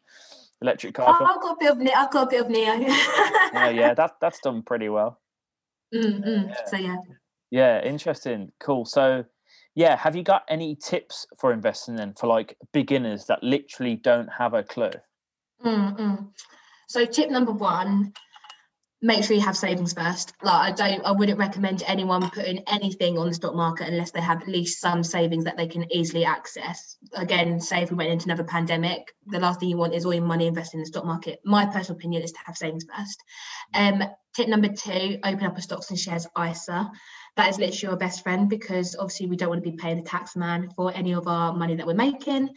[0.62, 1.18] Electric car.
[1.20, 1.94] Oh, I've got a bit of NIO.
[1.94, 2.88] I've got a bit of NIO.
[2.88, 5.20] yeah, yeah, that that's done pretty well.
[5.94, 6.48] Mm.
[6.48, 6.54] Yeah.
[6.66, 6.96] So yeah.
[7.50, 8.52] Yeah, interesting.
[8.60, 8.84] Cool.
[8.84, 9.24] So
[9.74, 14.28] yeah have you got any tips for investing then for like beginners that literally don't
[14.28, 14.90] have a clue?
[15.64, 16.24] Mm-hmm.
[16.88, 18.12] so tip number one
[19.02, 20.34] make sure you have savings first.
[20.42, 24.20] Like i don't i wouldn't recommend anyone putting anything on the stock market unless they
[24.20, 26.96] have at least some savings that they can easily access.
[27.14, 30.14] Again say if we went into another pandemic the last thing you want is all
[30.14, 31.40] your money invested in the stock market.
[31.44, 33.22] My personal opinion is to have savings first.
[33.74, 34.02] Um
[34.34, 36.90] tip number two open up a stocks and shares isa
[37.36, 40.08] that is literally your best friend because obviously we don't want to be paying the
[40.08, 42.50] tax man for any of our money that we're making.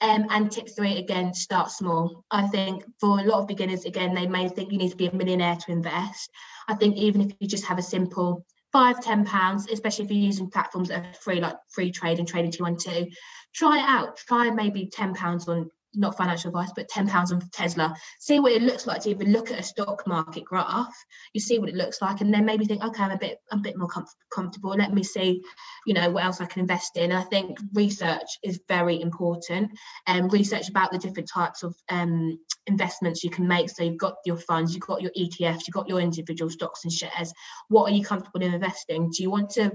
[0.00, 2.24] Um, and tip three, again, start small.
[2.30, 5.08] I think for a lot of beginners, again, they may think you need to be
[5.08, 6.30] a millionaire to invest.
[6.68, 10.20] I think even if you just have a simple five, ten pounds, especially if you're
[10.20, 13.08] using platforms that are free, like Freetrade and trading 212,
[13.54, 14.16] try it out.
[14.16, 17.94] Try maybe 10 pounds on not financial advice, but ten pounds on Tesla.
[18.20, 20.94] See what it looks like to even look at a stock market graph.
[21.32, 23.60] You see what it looks like, and then maybe think, okay, I'm a bit, I'm
[23.60, 24.70] a bit more com- comfortable.
[24.70, 25.42] Let me see,
[25.86, 27.12] you know, what else I can invest in.
[27.12, 29.70] I think research is very important,
[30.06, 32.38] and um, research about the different types of um,
[32.68, 33.70] investments you can make.
[33.70, 36.92] So you've got your funds, you've got your ETFs, you've got your individual stocks and
[36.92, 37.32] shares.
[37.68, 39.10] What are you comfortable in investing?
[39.10, 39.72] Do you want to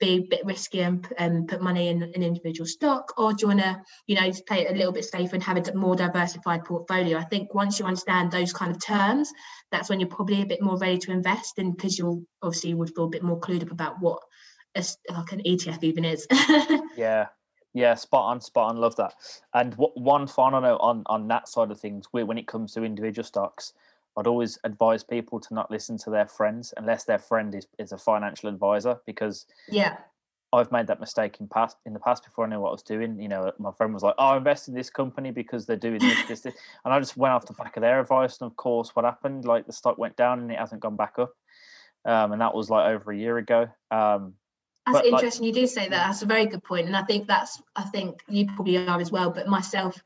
[0.00, 3.42] be a bit risky and, and um, put money in an individual stock, or do
[3.42, 5.74] you want to, you know, just play it a little bit safer and have a
[5.74, 7.18] more diversified portfolio?
[7.18, 9.30] I think once you understand those kind of terms,
[9.70, 12.94] that's when you're probably a bit more ready to invest, and because you'll obviously would
[12.94, 14.20] feel a bit more clued up about what
[14.74, 16.26] a, like an ETF even is.
[16.96, 17.26] yeah,
[17.78, 18.76] yeah, spot on, spot on.
[18.76, 19.14] Love that.
[19.54, 22.82] And what, one final note on on that side of things, when it comes to
[22.82, 23.72] individual stocks,
[24.16, 27.92] I'd always advise people to not listen to their friends unless their friend is, is
[27.92, 29.98] a financial advisor because yeah,
[30.52, 32.82] I've made that mistake in past in the past before I knew what I was
[32.82, 33.20] doing.
[33.20, 36.26] You know, my friend was like, "Oh, invest in this company because they're doing this,
[36.26, 38.40] this, this," and I just went off the back of their advice.
[38.40, 39.44] And of course, what happened?
[39.44, 41.32] Like the stock went down and it hasn't gone back up,
[42.04, 43.68] um, and that was like over a year ago.
[43.92, 44.34] Um,
[44.92, 45.46] that's interesting.
[45.46, 46.06] Like, you do say that.
[46.06, 47.60] That's a very good point, and I think that's.
[47.76, 49.30] I think you probably are as well.
[49.30, 50.00] But myself,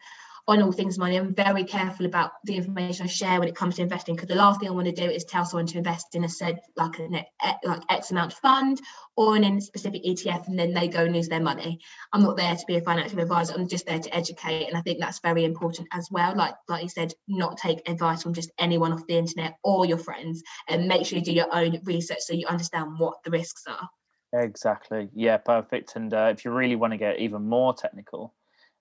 [0.49, 1.17] on all things money.
[1.17, 4.35] I'm very careful about the information I share when it comes to investing because the
[4.35, 6.99] last thing I want to do is tell someone to invest in a said like
[6.99, 7.23] an
[7.65, 8.81] like X amount fund
[9.17, 11.79] or in a specific ETF and then they go and lose their money.
[12.13, 13.55] I'm not there to be a financial advisor.
[13.55, 16.35] I'm just there to educate, and I think that's very important as well.
[16.35, 19.99] Like like you said, not take advice from just anyone off the internet or your
[19.99, 23.65] friends, and make sure you do your own research so you understand what the risks
[23.69, 23.89] are.
[24.35, 25.09] Exactly.
[25.15, 25.97] Yeah, perfect.
[25.97, 28.35] And uh, if you really want to get even more technical,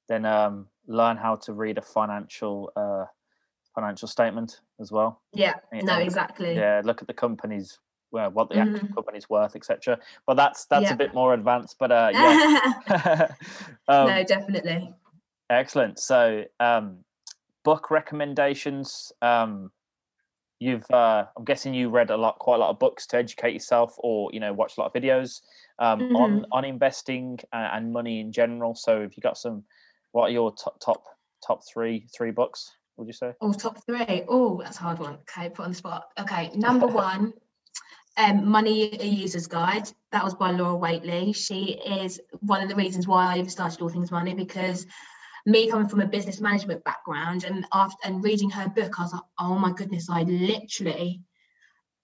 [0.08, 3.06] then um, learn how to read a financial uh,
[3.76, 5.22] financial statement as well.
[5.34, 6.56] Yeah, no, exactly.
[6.56, 7.80] Yeah, look at the company's
[8.12, 8.76] well, what the mm-hmm.
[8.76, 10.00] actual company's worth, etc.
[10.28, 10.94] But that's that's yeah.
[10.94, 11.78] a bit more advanced.
[11.80, 12.58] But uh, yeah,
[13.88, 14.94] um, no, definitely.
[15.50, 16.00] Excellent.
[16.00, 17.00] So, um,
[17.64, 19.12] book recommendations.
[19.22, 19.72] Um,
[20.62, 23.54] you've, uh, I'm guessing you read a lot, quite a lot of books to educate
[23.54, 25.42] yourself, or you know, watch a lot of videos
[25.80, 26.16] um, mm-hmm.
[26.16, 28.76] on on investing and, and money in general.
[28.76, 29.64] So, if you got some
[30.12, 31.04] what are your top top
[31.46, 32.72] top three three books?
[32.98, 33.34] Would you say?
[33.42, 34.24] Oh, top three.
[34.30, 35.18] Oh, that's a hard one.
[35.30, 36.06] Okay, put on the spot.
[36.20, 37.34] Okay, number one,
[38.18, 39.90] um, Money a Users Guide.
[40.12, 41.34] That was by Laura Whateley.
[41.34, 44.86] She is one of the reasons why I even started All Things Money because
[45.46, 49.14] me coming from a business management background and after and reading her book, I was
[49.14, 51.22] like, oh my goodness, I literally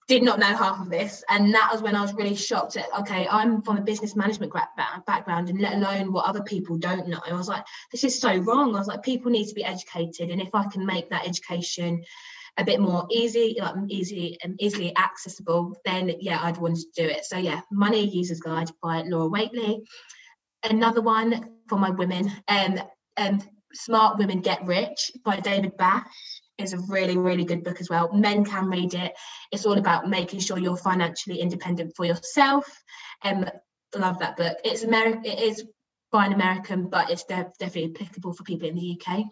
[0.08, 1.24] did not know half of this.
[1.30, 4.54] And that was when I was really shocked at, okay, I'm from a business management
[5.06, 7.20] background and let alone what other people don't know.
[7.30, 8.74] I was like, this is so wrong.
[8.74, 10.30] I was like, people need to be educated.
[10.30, 12.04] And if I can make that education
[12.58, 17.04] a bit more easy, like easy and easily accessible, then yeah, I'd want to do
[17.04, 17.26] it.
[17.26, 19.84] So yeah, Money Users Guide by Laura Whateley.
[20.64, 22.80] Another one for my women, um,
[23.18, 23.42] um,
[23.74, 26.08] Smart Women Get Rich by David Bach
[26.58, 28.12] is a really, really good book as well.
[28.14, 29.14] Men can read it.
[29.52, 32.66] It's all about making sure you're financially independent for yourself.
[33.24, 33.46] Um,
[33.96, 34.58] love that book.
[34.64, 35.26] It's American.
[35.26, 35.66] It is
[36.12, 39.26] by an American, but it's de- definitely applicable for people in the UK.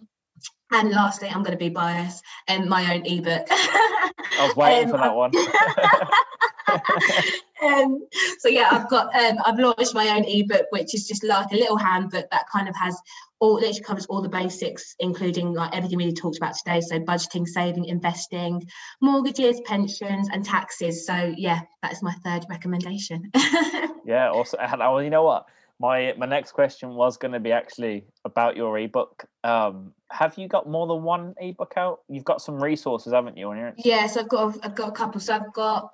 [0.72, 3.48] And lastly, I'm going to be biased and my own ebook.
[3.50, 5.32] I was waiting um, for that one.
[7.64, 8.08] um,
[8.40, 11.56] so yeah, I've got um, I've launched my own ebook, which is just like a
[11.56, 13.00] little handbook that kind of has
[13.40, 16.82] all literally covers all the basics, including like everything we talked about today.
[16.82, 18.64] So budgeting, saving, investing,
[19.02, 21.06] mortgages, pensions, and taxes.
[21.06, 23.32] So yeah, that is my third recommendation.
[24.06, 25.46] yeah, also, well, you know what?
[25.78, 29.26] My my next question was going to be actually about your ebook.
[29.44, 32.00] Um, have you got more than one ebook out?
[32.08, 33.50] You've got some resources, haven't you?
[33.50, 35.20] On your yes, I've got I've got a couple.
[35.20, 35.90] So I've got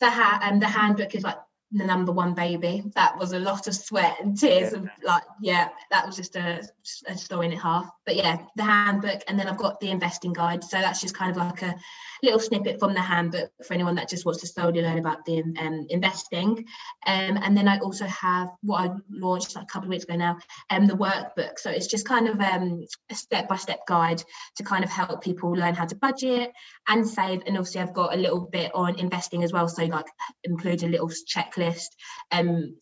[0.00, 1.36] the ha- and the handbook is like
[1.70, 2.82] the number one baby.
[2.94, 4.72] That was a lot of sweat and tears.
[4.72, 4.78] Yeah.
[4.78, 6.62] Of, like, yeah, that was just a,
[7.06, 7.90] a story and a half.
[8.06, 10.64] But yeah, the handbook, and then I've got the investing guide.
[10.64, 11.74] So that's just kind of like a
[12.22, 15.42] little snippet from the handbook for anyone that just wants to slowly learn about the
[15.58, 16.64] um, investing.
[17.06, 20.16] Um, and then I also have what I launched like a couple of weeks ago
[20.16, 20.38] now,
[20.70, 21.58] um, the workbook.
[21.58, 24.22] So it's just kind of um, a step-by-step guide
[24.56, 26.50] to kind of help people learn how to budget
[26.88, 27.42] and save.
[27.46, 29.68] And obviously I've got a little bit on investing as well.
[29.68, 30.06] So like
[30.44, 31.10] include a little
[31.58, 31.88] checklist,
[32.32, 32.76] um,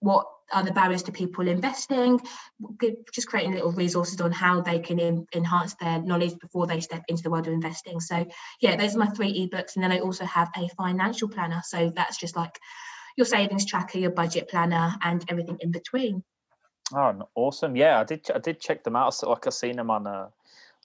[0.00, 2.20] what are the barriers to people investing
[3.14, 7.02] just creating little resources on how they can in, enhance their knowledge before they step
[7.08, 8.00] into the world of investing.
[8.00, 8.26] So
[8.60, 11.62] yeah those are my three ebooks and then i also have a financial planner.
[11.64, 12.58] So that's just like
[13.16, 16.24] your savings tracker your budget planner and everything in between.
[16.92, 17.76] Oh awesome.
[17.76, 19.14] Yeah i did i did check them out.
[19.14, 20.28] So like i seen them on uh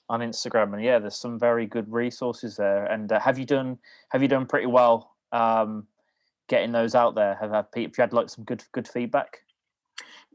[0.08, 2.84] on instagram and yeah there's some very good resources there.
[2.84, 3.78] And uh, have you done
[4.10, 5.88] have you done pretty well um
[6.48, 9.40] getting those out there have, have you had like some good good feedback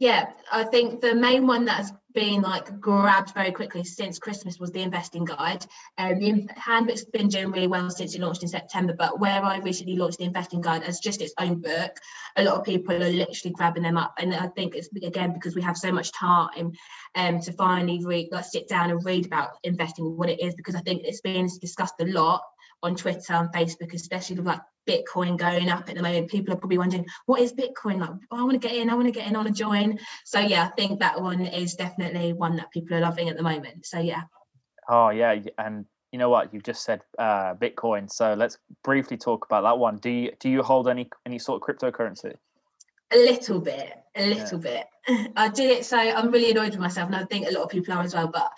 [0.01, 4.71] yeah, I think the main one that's been like grabbed very quickly since Christmas was
[4.71, 5.63] the investing guide.
[5.97, 9.59] Um, the handbook's been doing really well since it launched in September, but where I
[9.59, 11.91] recently launched the investing guide as just its own book,
[12.35, 15.55] a lot of people are literally grabbing them up, and I think it's again because
[15.55, 16.71] we have so much time
[17.13, 20.73] um, to finally read, like sit down and read about investing, what it is, because
[20.73, 22.41] I think it's been discussed a lot
[22.83, 26.29] on Twitter and Facebook, especially with like Bitcoin going up at the moment.
[26.29, 27.99] People are probably wondering, what is Bitcoin?
[27.99, 29.99] Like, oh, I want to get in, I want to get in, on a join.
[30.25, 33.43] So yeah, I think that one is definitely one that people are loving at the
[33.43, 33.85] moment.
[33.85, 34.23] So yeah.
[34.89, 36.53] Oh yeah, and you know what?
[36.53, 38.11] You've just said uh, Bitcoin.
[38.11, 39.97] So let's briefly talk about that one.
[39.97, 42.35] Do you do you hold any any sort of cryptocurrency?
[43.13, 44.83] A little bit, a little yeah.
[45.07, 45.31] bit.
[45.35, 47.69] I did it, so I'm really annoyed with myself, and I think a lot of
[47.69, 48.27] people are as well.
[48.27, 48.51] But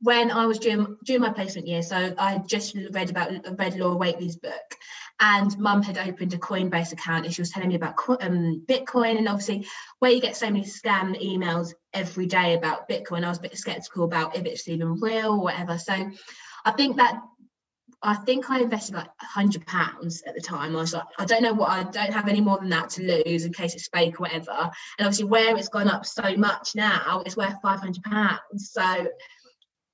[0.00, 3.96] when I was doing during my placement year, so I just read about read Laura
[3.96, 4.74] Whateley's book,
[5.20, 9.16] and Mum had opened a Coinbase account, and she was telling me about um, Bitcoin,
[9.16, 9.66] and obviously
[9.98, 13.56] where you get so many scam emails every day about Bitcoin, I was a bit
[13.56, 15.78] skeptical about if it's even real or whatever.
[15.78, 15.94] So
[16.64, 17.22] I think that
[18.02, 20.76] I think I invested like hundred pounds at the time.
[20.76, 23.22] I was like, I don't know what I don't have any more than that to
[23.24, 24.70] lose in case it's fake or whatever.
[24.98, 28.70] And obviously, where it's gone up so much now, it's worth five hundred pounds.
[28.70, 29.08] So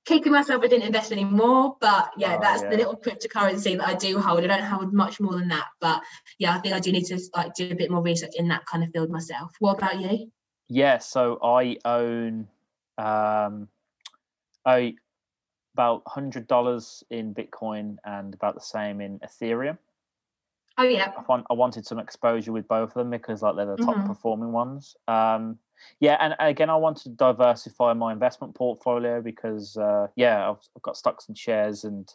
[0.05, 1.77] kicking myself I didn't invest anymore.
[1.79, 2.69] But yeah, oh, that's yeah.
[2.69, 4.43] the little cryptocurrency that I do hold.
[4.43, 5.67] I don't hold much more than that.
[5.79, 6.01] But
[6.39, 8.65] yeah, I think I do need to like do a bit more research in that
[8.65, 9.51] kind of field myself.
[9.59, 10.31] What about you?
[10.69, 12.47] Yeah, so I own
[12.97, 13.67] um
[14.65, 14.95] I
[15.73, 19.77] about hundred dollars in Bitcoin and about the same in Ethereum.
[20.77, 21.11] Oh yeah.
[21.15, 23.95] I, want, I wanted some exposure with both of them because like they're the top
[23.95, 24.07] mm-hmm.
[24.07, 24.95] performing ones.
[25.07, 25.59] Um,
[25.99, 30.81] yeah, and again, I want to diversify my investment portfolio because uh, yeah, I've, I've,
[30.81, 32.11] got stocks and shares and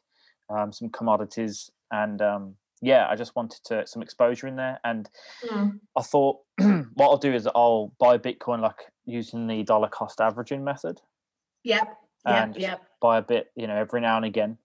[0.50, 4.79] um, some commodities, and um, yeah, I just wanted to some exposure in there.
[4.85, 5.08] And
[5.48, 5.79] mm.
[5.96, 10.64] I thought what I'll do is I'll buy Bitcoin like using the dollar cost averaging
[10.64, 11.00] method.
[11.64, 11.96] Yep.
[12.27, 12.71] And yep.
[12.71, 12.83] Yep.
[13.00, 14.58] Buy a bit, you know, every now and again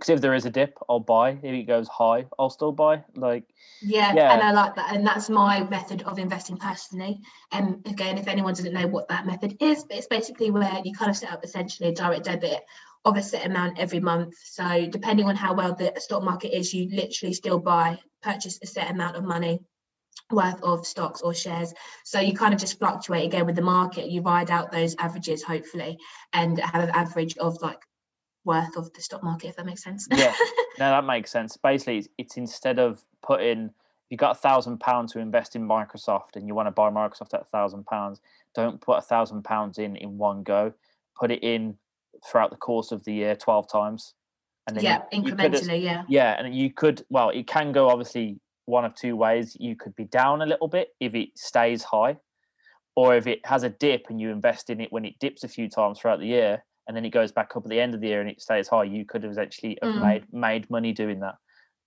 [0.00, 1.32] because if there is a dip, I'll buy.
[1.42, 3.04] If it goes high, I'll still buy.
[3.14, 3.44] Like
[3.82, 7.20] yeah, yeah, and I like that, and that's my method of investing personally.
[7.52, 10.94] And um, again, if anyone doesn't know what that method is, it's basically where you
[10.94, 12.62] kind of set up essentially a direct debit
[13.04, 14.36] of a set amount every month.
[14.42, 18.66] So depending on how well the stock market is, you literally still buy, purchase a
[18.66, 19.60] set amount of money
[20.30, 21.74] worth of stocks or shares.
[22.04, 24.10] So you kind of just fluctuate again with the market.
[24.10, 25.98] You ride out those averages, hopefully,
[26.32, 27.80] and have an average of like
[28.44, 30.06] worth of the stock market, if that makes sense.
[30.10, 30.34] yeah,
[30.78, 31.56] no, that makes sense.
[31.56, 33.70] Basically, it's, it's instead of putting
[34.10, 37.32] you got a thousand pounds to invest in Microsoft and you want to buy Microsoft
[37.32, 38.20] at a thousand pounds,
[38.54, 40.72] don't put a thousand pounds in in one go.
[41.18, 41.76] Put it in
[42.28, 44.14] throughout the course of the year, twelve times,
[44.66, 47.04] and then yeah, you, incrementally, you yeah, yeah, and you could.
[47.10, 49.56] Well, it can go obviously one of two ways.
[49.60, 52.16] You could be down a little bit if it stays high,
[52.96, 55.48] or if it has a dip and you invest in it when it dips a
[55.48, 58.00] few times throughout the year, and then it goes back up at the end of
[58.00, 58.82] the year and it stays high.
[58.82, 60.02] You could have actually have mm.
[60.02, 61.36] made made money doing that.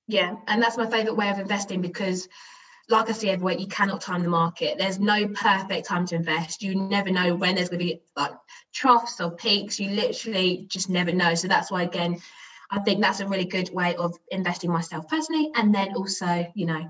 [0.07, 2.29] Yeah, and that's my favorite way of investing because
[2.87, 4.77] like I say everywhere, you cannot time the market.
[4.77, 6.61] There's no perfect time to invest.
[6.61, 8.31] You never know when there's going to be like
[8.73, 9.77] troughs or peaks.
[9.77, 11.35] You literally just never know.
[11.35, 12.21] So that's why, again,
[12.71, 16.65] I think that's a really good way of investing myself personally, and then also, you
[16.65, 16.89] know,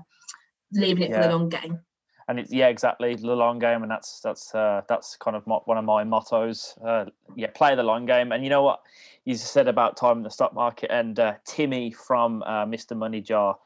[0.72, 1.22] leaving it yeah.
[1.22, 1.80] for the long game.
[2.28, 5.56] And it's yeah, exactly the long game, and that's that's uh, that's kind of my,
[5.64, 6.74] one of my mottos.
[6.84, 7.06] Uh,
[7.36, 8.80] yeah, play the long game, and you know what
[9.24, 12.96] you said about time in the stock market, and uh, Timmy from uh, Mr.
[12.96, 13.58] Money Jar.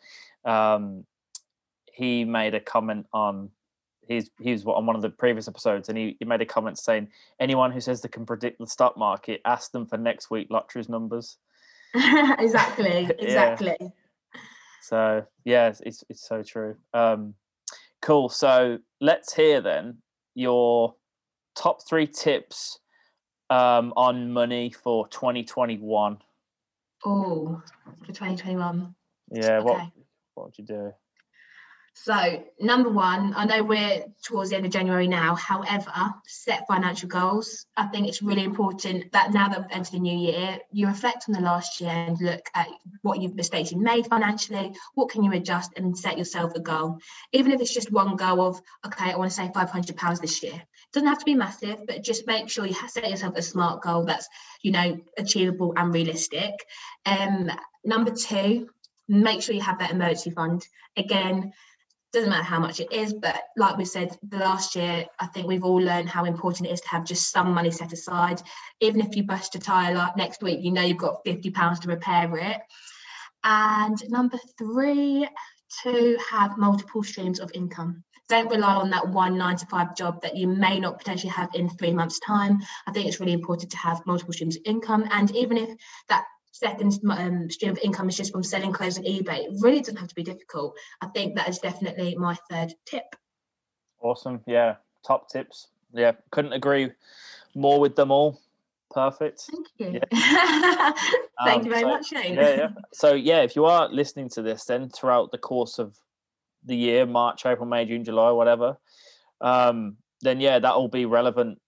[0.45, 1.05] Um,
[1.93, 3.51] he made a comment on
[4.09, 6.79] he's he was on one of the previous episodes and he, he made a comment
[6.79, 10.49] saying anyone who says they can predict the stock market ask them for next week
[10.51, 11.37] lotteries numbers
[12.39, 13.89] exactly exactly yeah.
[14.81, 17.35] so yeah it's, it's so true um
[18.03, 18.29] cool.
[18.29, 19.99] So let's hear then
[20.35, 20.95] your
[21.57, 22.79] top three tips
[23.51, 26.19] um on money for 2021
[27.07, 27.63] oh
[27.99, 28.95] for 2021
[29.33, 29.65] yeah okay.
[29.65, 29.91] what
[30.35, 30.93] what would you do
[32.05, 35.35] so, number one, I know we're towards the end of January now.
[35.35, 35.93] However,
[36.27, 37.67] set financial goals.
[37.77, 41.25] I think it's really important that now that we've entered the new year, you reflect
[41.29, 42.69] on the last year and look at
[43.03, 44.75] what you've mistakes you made financially.
[44.95, 46.99] What can you adjust and set yourself a goal,
[47.33, 50.21] even if it's just one goal of okay, I want to save five hundred pounds
[50.21, 50.55] this year.
[50.55, 53.83] It doesn't have to be massive, but just make sure you set yourself a smart
[53.83, 54.29] goal that's
[54.63, 56.55] you know achievable and realistic.
[57.05, 57.51] Um,
[57.85, 58.69] number two,
[59.09, 60.67] make sure you have that emergency fund.
[60.97, 61.53] Again,
[62.13, 65.47] doesn't matter how much it is, but like we said, the last year, I think
[65.47, 68.43] we've all learned how important it is to have just some money set aside.
[68.81, 71.89] Even if you bust a tire like next week, you know you've got £50 to
[71.89, 72.59] repair it.
[73.45, 75.29] And number three,
[75.83, 78.03] to have multiple streams of income.
[78.29, 81.55] Don't rely on that one nine to five job that you may not potentially have
[81.55, 82.59] in three months' time.
[82.87, 85.09] I think it's really important to have multiple streams of income.
[85.11, 85.71] And even if
[86.09, 86.25] that
[86.59, 89.45] second um, stream of income is just from selling clothes on eBay.
[89.45, 90.77] It really doesn't have to be difficult.
[91.01, 93.17] I think that is definitely my third tip.
[94.01, 94.41] Awesome.
[94.47, 94.77] Yeah.
[95.07, 95.69] Top tips.
[95.93, 96.13] Yeah.
[96.31, 96.91] Couldn't agree
[97.55, 98.41] more with them all.
[98.91, 99.51] Perfect.
[99.53, 100.01] Thank you.
[100.13, 100.93] Yeah.
[101.45, 102.35] Thank um, you very so, much, Shane.
[102.35, 102.69] Yeah, yeah.
[102.93, 105.97] So yeah, if you are listening to this, then throughout the course of
[106.65, 108.77] the year, March, April, May, June, July, whatever,
[109.41, 111.61] um, then yeah, that will be relevant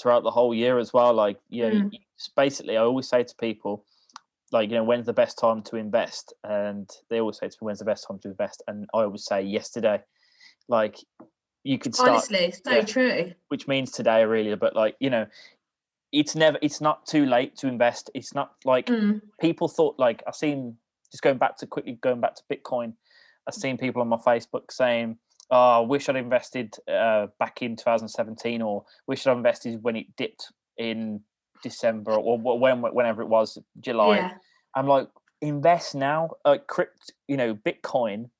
[0.00, 1.12] throughout the whole year as well.
[1.12, 1.90] Like, yeah, mm.
[2.36, 3.84] basically, I always say to people,
[4.52, 6.34] like you know when's the best time to invest?
[6.44, 8.62] And they always say to me when's the best time to invest?
[8.66, 10.02] And i always say yesterday.
[10.68, 10.98] Like
[11.64, 13.32] you could start honestly so yeah, true.
[13.48, 15.26] Which means today really but like you know
[16.12, 18.10] it's never it's not too late to invest.
[18.14, 19.20] It's not like mm.
[19.40, 20.76] people thought like i've seen
[21.10, 22.92] just going back to quickly going back to bitcoin
[23.46, 25.16] i've seen people on my facebook saying
[25.50, 30.06] oh i wish i'd invested uh, back in 2017 or wish i'd invested when it
[30.16, 31.20] dipped in
[31.62, 34.16] December or when whenever it was July.
[34.16, 34.32] Yeah.
[34.74, 35.08] I'm like,
[35.40, 36.30] invest now.
[36.44, 38.30] Like crypt, you know, Bitcoin.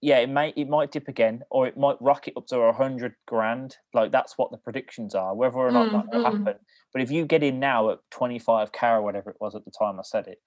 [0.00, 3.14] Yeah, it may it might dip again, or it might rocket up to a hundred
[3.26, 3.76] grand.
[3.94, 5.34] Like that's what the predictions are.
[5.34, 6.38] Whether or not mm, that will mm.
[6.38, 6.58] happen,
[6.92, 9.64] but if you get in now at twenty five k or whatever it was at
[9.64, 10.38] the time I said it,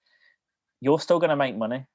[0.80, 1.86] you're still going to make money.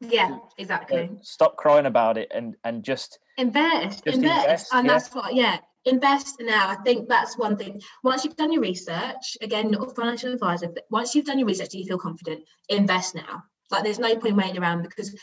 [0.00, 1.10] Yeah, exactly.
[1.22, 4.92] Stop crying about it and and just invest, just invest, invest and yeah.
[4.92, 5.34] that's what.
[5.34, 5.58] Yeah,
[5.88, 6.68] invest now.
[6.68, 7.80] I think that's one thing.
[8.02, 11.48] Once you've done your research, again, not a financial advisor, but once you've done your
[11.48, 12.44] research, do you feel confident?
[12.68, 13.42] Invest now.
[13.70, 15.14] Like there's no point waiting around because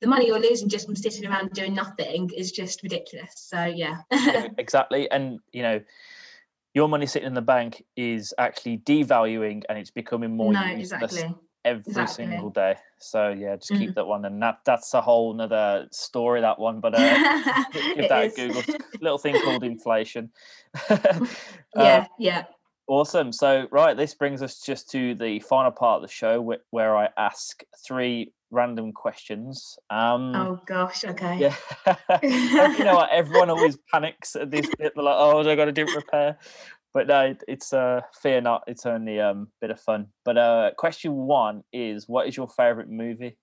[0.00, 3.32] the money you're losing just from sitting around doing nothing is just ridiculous.
[3.36, 3.98] So yeah.
[4.58, 5.10] exactly.
[5.10, 5.80] And you know,
[6.74, 11.02] your money sitting in the bank is actually devaluing and it's becoming more no, useless.
[11.02, 11.34] Exactly
[11.64, 12.26] every exactly.
[12.26, 12.76] single day.
[12.98, 13.92] So yeah, just keep mm-hmm.
[13.94, 16.40] that one, and that that's a whole another story.
[16.40, 16.98] That one, but uh,
[17.72, 18.32] give that is.
[18.32, 18.62] a Google.
[19.00, 20.30] Little thing called inflation.
[20.90, 21.18] yeah,
[21.76, 22.44] uh, yeah.
[22.88, 23.32] Awesome.
[23.32, 26.96] So right, this brings us just to the final part of the show, where, where
[26.96, 29.78] I ask three random questions.
[29.88, 31.38] Um, oh gosh, okay.
[31.38, 31.56] Yeah.
[32.22, 33.10] you know what?
[33.10, 34.92] Everyone always panics at this bit.
[34.94, 36.38] They're like, "Oh, I got to do it repair."
[36.94, 38.64] But no, it's uh fear not.
[38.66, 40.08] It's only um bit of fun.
[40.24, 43.36] But uh, question one is, what is your favorite movie?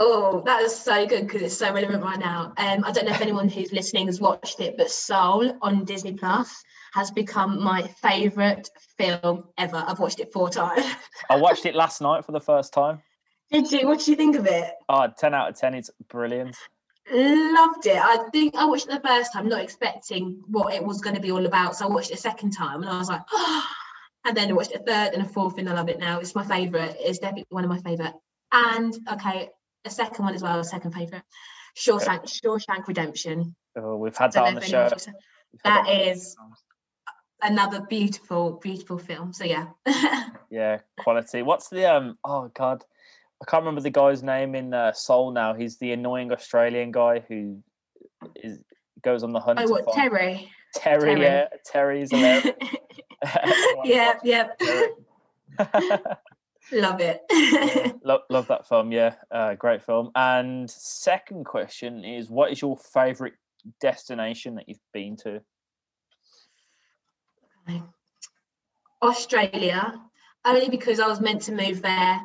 [0.00, 2.52] Oh, that is so good because it's so relevant right now.
[2.56, 6.12] Um, I don't know if anyone who's listening has watched it, but Soul on Disney
[6.12, 6.62] Plus
[6.94, 9.84] has become my favourite film ever.
[9.84, 10.84] I've watched it four times.
[11.28, 13.02] I watched it last night for the first time.
[13.50, 13.88] Did you?
[13.88, 14.74] What did you think of it?
[14.90, 15.72] Oh, 10 out of 10.
[15.72, 16.54] It's brilliant.
[17.10, 17.96] Loved it.
[17.96, 21.22] I think I watched it the first time, not expecting what it was going to
[21.22, 21.76] be all about.
[21.76, 23.66] So I watched it a second time and I was like, oh.
[24.26, 26.18] and then I watched it a third and a fourth, and I love it now.
[26.20, 26.96] It's my favourite.
[26.98, 28.14] It's definitely one of my favourite.
[28.52, 29.50] And okay,
[29.84, 31.22] a second one as well, a second favourite.
[31.76, 33.54] Shawshank, Shawshank Redemption.
[33.76, 34.88] Oh, we've had that on the show.
[35.64, 36.36] That is
[37.40, 39.32] another beautiful, beautiful film.
[39.32, 39.68] So yeah.
[40.50, 41.42] yeah, quality.
[41.42, 42.18] What's the um?
[42.24, 42.84] Oh God,
[43.40, 45.54] I can't remember the guy's name in uh, Soul now.
[45.54, 47.62] He's the annoying Australian guy who
[48.36, 48.58] is
[49.02, 49.60] goes on the hunt.
[49.62, 50.50] Oh, what Terry?
[50.74, 51.20] Terry, Terry.
[51.22, 52.56] yeah, Terry's hilarious.
[53.84, 54.48] yeah, yeah.
[56.72, 57.22] love it.
[57.30, 58.92] yeah, love, love that film.
[58.92, 60.10] Yeah, uh, great film.
[60.14, 63.34] And second question is, what is your favourite
[63.80, 65.40] destination that you've been to?
[69.02, 70.00] Australia,
[70.44, 72.20] only because I was meant to move there.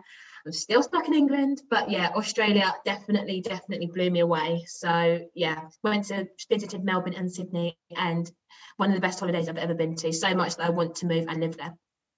[0.45, 4.65] I'm still stuck in England, but yeah, Australia definitely, definitely blew me away.
[4.67, 8.29] So yeah, went to visited Melbourne and Sydney, and
[8.77, 10.11] one of the best holidays I've ever been to.
[10.11, 11.73] So much that I want to move and live there.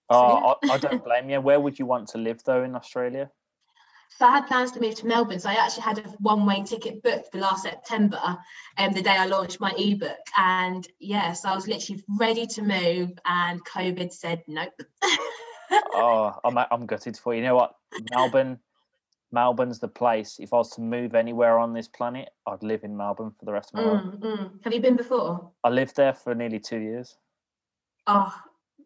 [0.10, 1.40] Oh, I, I don't blame you.
[1.40, 3.30] Where would you want to live though in Australia?
[4.18, 5.40] So I had plans to move to Melbourne.
[5.40, 8.38] So I actually had a one-way ticket booked for last September,
[8.78, 10.18] and um, the day I launched my ebook.
[10.38, 14.74] And yes, yeah, so I was literally ready to move, and COVID said nope.
[15.72, 17.42] oh, I'm I'm gutted for you.
[17.42, 17.76] You know what,
[18.12, 18.60] Melbourne.
[19.32, 20.38] Melbourne's the place.
[20.40, 23.52] If I was to move anywhere on this planet, I'd live in Melbourne for the
[23.52, 24.40] rest of my mm, life.
[24.40, 24.50] Mm.
[24.64, 25.52] Have you been before?
[25.64, 27.18] I lived there for nearly two years.
[28.08, 28.34] Oh,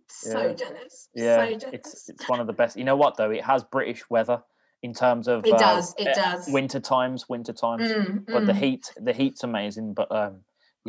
[0.07, 0.53] so yeah.
[0.53, 1.09] jealous.
[1.13, 1.73] Yeah, so jealous.
[1.73, 2.77] it's it's one of the best.
[2.77, 3.29] You know what though?
[3.29, 4.41] It has British weather
[4.81, 8.45] in terms of it uh, does it does winter times winter times mm, but mm.
[8.45, 10.37] the heat the heat's amazing but um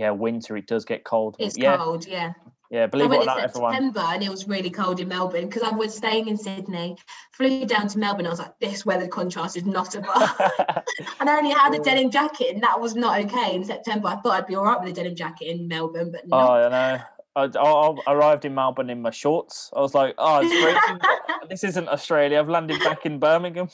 [0.01, 1.77] yeah winter it does get cold it's yeah.
[1.77, 2.33] cold yeah
[2.71, 5.63] yeah believe it or not everyone September and it was really cold in Melbourne because
[5.63, 6.97] I was staying in Sydney
[7.33, 10.41] flew down to Melbourne I was like this weather contrast is not above
[11.21, 14.17] and I only had a denim jacket and that was not okay in September I
[14.17, 16.37] thought I'd be all right with a denim jacket in Melbourne but no.
[16.37, 17.03] oh I know
[17.37, 19.71] I, I, arrived in Melbourne in my shorts.
[19.75, 21.09] I was like, "Oh, it's
[21.49, 22.41] this isn't Australia.
[22.41, 23.69] I've landed back in Birmingham."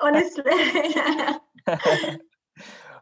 [0.00, 0.44] Honestly.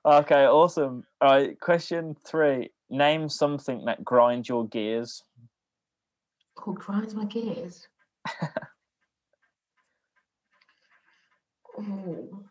[0.04, 1.04] okay, awesome.
[1.20, 5.22] All right, question three: Name something that grinds your gears.
[6.66, 7.88] Oh, grinds my gears.
[11.78, 12.44] oh.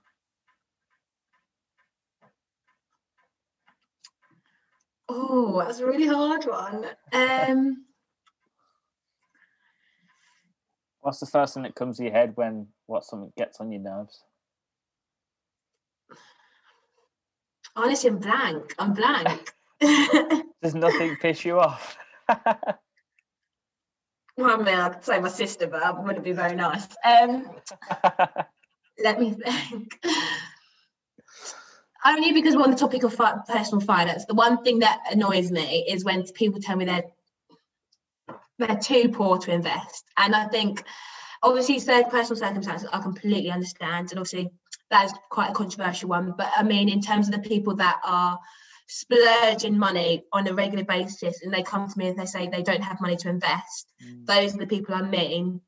[5.09, 6.85] Oh, that's a really hard one.
[7.11, 7.85] Um,
[11.01, 13.81] What's the first thing that comes to your head when what something gets on your
[13.81, 14.23] nerves?
[17.75, 18.75] Honestly, I'm blank.
[18.77, 19.53] I'm blank.
[20.61, 21.97] Does nothing piss you off?
[22.29, 22.39] well,
[24.37, 26.87] I mean, I could say my sister, but that wouldn't be very nice.
[27.05, 27.49] Um,
[29.03, 29.99] let me think
[32.05, 34.25] only because we're on the topic of fi- personal finance.
[34.25, 37.03] The one thing that annoys me is when people tell me they're
[38.57, 40.83] they're too poor to invest, and I think
[41.41, 44.51] obviously third personal circumstances I completely understand, and obviously
[44.91, 46.33] that is quite a controversial one.
[46.37, 48.39] But I mean, in terms of the people that are
[48.87, 52.61] splurging money on a regular basis and they come to me and they say they
[52.61, 54.25] don't have money to invest, mm.
[54.25, 55.61] those are the people I mean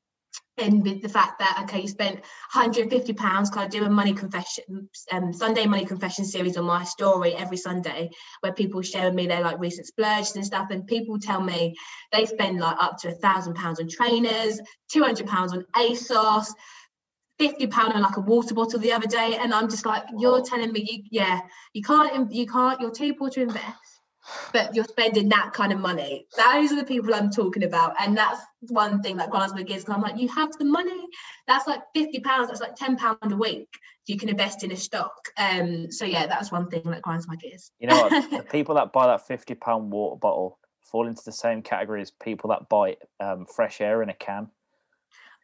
[0.58, 2.16] and with the fact that okay you spent
[2.54, 6.84] 150 pounds because i do a money confession um, sunday money confession series on my
[6.84, 8.10] story every sunday
[8.42, 11.76] where people share with me their like recent splurges and stuff and people tell me
[12.12, 14.60] they spend like up to a thousand pounds on trainers
[14.92, 16.48] 200 pounds on asos
[17.40, 20.42] 50 pound on like a water bottle the other day and i'm just like you're
[20.42, 21.42] telling me you yeah
[21.74, 23.94] you can't you can't you're too poor to invest
[24.52, 26.28] but you're spending that kind of money.
[26.38, 27.96] Those are the people I'm talking about.
[28.00, 29.86] And that's one thing that grinds my gears.
[29.88, 31.08] I'm like, you have the money.
[31.48, 32.48] That's like 50 pounds.
[32.48, 33.68] That's like 10 pounds a week.
[34.06, 35.14] You can invest in a stock.
[35.38, 37.72] Um, so yeah, that's one thing that grinds my gears.
[37.80, 38.32] You know what?
[38.32, 42.12] the people that buy that 50 pound water bottle fall into the same category as
[42.12, 44.50] people that buy um, fresh air in a can.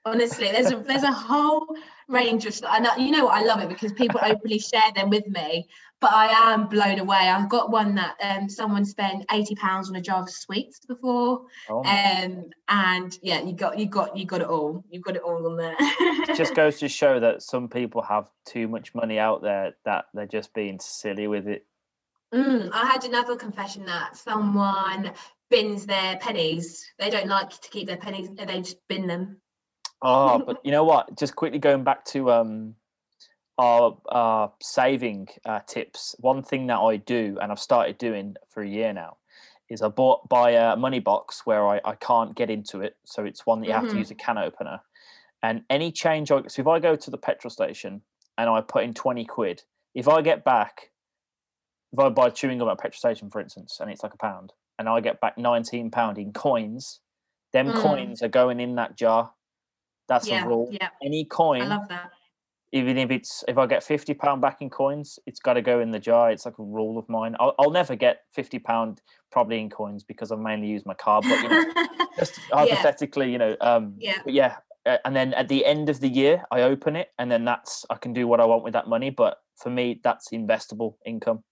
[0.05, 1.67] Honestly, there's a there's a whole
[2.07, 2.73] range of stuff.
[2.75, 3.35] And you know what?
[3.35, 5.67] I love it because people openly share them with me
[6.01, 7.17] but I am blown away.
[7.17, 11.41] I've got one that um, someone spent eighty pounds on a jar of sweets before,
[11.69, 11.83] oh.
[11.83, 14.83] um, and yeah, you got you got you got it all.
[14.89, 15.75] You've got it all on there.
[15.79, 20.05] it just goes to show that some people have too much money out there that
[20.13, 21.65] they're just being silly with it.
[22.33, 25.11] Mm, I had another confession that someone
[25.49, 26.85] bins their pennies.
[26.97, 29.41] They don't like to keep their pennies; they just bin them.
[30.01, 31.17] Oh, but you know what?
[31.17, 32.75] Just quickly going back to um,
[33.57, 36.15] our, our saving uh, tips.
[36.19, 39.17] One thing that I do, and I've started doing for a year now,
[39.69, 42.97] is I bought buy a money box where I, I can't get into it.
[43.05, 43.91] So it's one that you have Mhm.
[43.91, 44.81] to use a can opener.
[45.43, 48.01] And any change, I, so if I go to the petrol station
[48.37, 50.91] and I put in 20 quid, if I get back,
[51.93, 54.17] if I buy chewing gum at a petrol station, for instance, and it's like a
[54.17, 57.01] pound, and I get back 19 pound in coins,
[57.53, 57.75] them Mm.
[57.75, 59.33] coins are going in that jar.
[60.09, 60.67] That's yeah, a rule.
[60.71, 61.61] yeah, Any coin.
[61.61, 62.11] I love that.
[62.73, 65.79] even if it's if I get 50 pound back in coins, it's got to go
[65.79, 66.31] in the jar.
[66.31, 67.35] It's like a rule of mine.
[67.39, 69.01] I'll, I'll never get 50 pound
[69.31, 71.63] probably in coins because I mainly use my card, but you know,
[72.19, 74.57] just hypothetically, you know, um, yeah, but yeah.
[74.85, 77.85] uh, And then at the end of the year, I open it, and then that's
[77.89, 79.09] I can do what I want with that money.
[79.11, 81.43] But for me, that's investable income.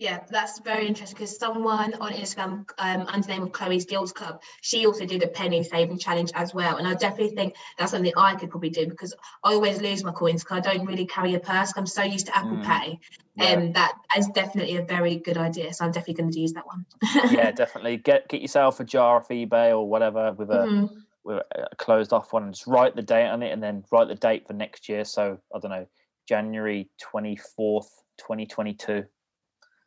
[0.00, 4.12] Yeah, that's very interesting because someone on Instagram um, under the name of Chloe's Guilds
[4.12, 6.78] Club, she also did a penny saving challenge as well.
[6.78, 9.12] And I definitely think that's something I could probably do because
[9.44, 11.74] I always lose my coins because I don't really carry a purse.
[11.76, 12.98] I'm so used to Apple Mm, Pay.
[13.36, 15.72] Yeah, Um, that is definitely a very good idea.
[15.74, 16.86] So I'm definitely going to use that one.
[17.30, 17.98] yeah, definitely.
[17.98, 20.88] Get get yourself a jar off eBay or whatever with a Mhm.
[21.24, 24.08] with a closed off one and just write the date on it and then write
[24.08, 25.04] the date for next year.
[25.04, 25.86] So I don't know,
[26.26, 29.04] January twenty fourth, twenty twenty two.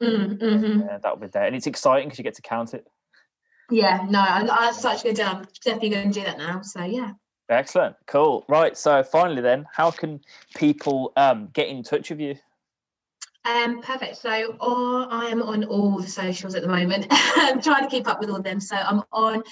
[0.03, 0.85] Mm, mhm.
[0.85, 2.85] Yeah, that'll be there, and it's exciting because you get to count it.
[3.69, 5.19] Yeah, no, I, that's such a good.
[5.19, 6.61] I'm definitely going to do that now.
[6.61, 7.11] So yeah.
[7.49, 8.45] Excellent, cool.
[8.47, 10.21] Right, so finally, then, how can
[10.55, 12.35] people um, get in touch with you?
[13.45, 14.17] Um, perfect.
[14.17, 17.07] So or I am on all the socials at the moment.
[17.11, 18.59] I'm trying to keep up with all of them.
[18.59, 19.43] So I'm on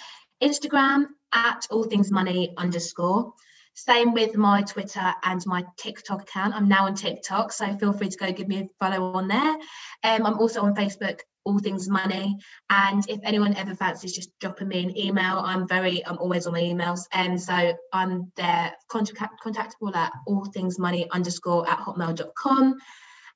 [0.41, 3.33] Instagram at all things money underscore.
[3.73, 6.53] Same with my Twitter and my TikTok account.
[6.53, 9.55] I'm now on TikTok, so feel free to go give me a follow on there.
[10.03, 12.37] Um, I'm also on Facebook, all things money.
[12.69, 16.53] And if anyone ever fancies just dropping me an email, I'm very, I'm always on
[16.53, 17.05] my emails.
[17.13, 22.75] And so I'm there, contact, contactable at all things money underscore at hotmail.com.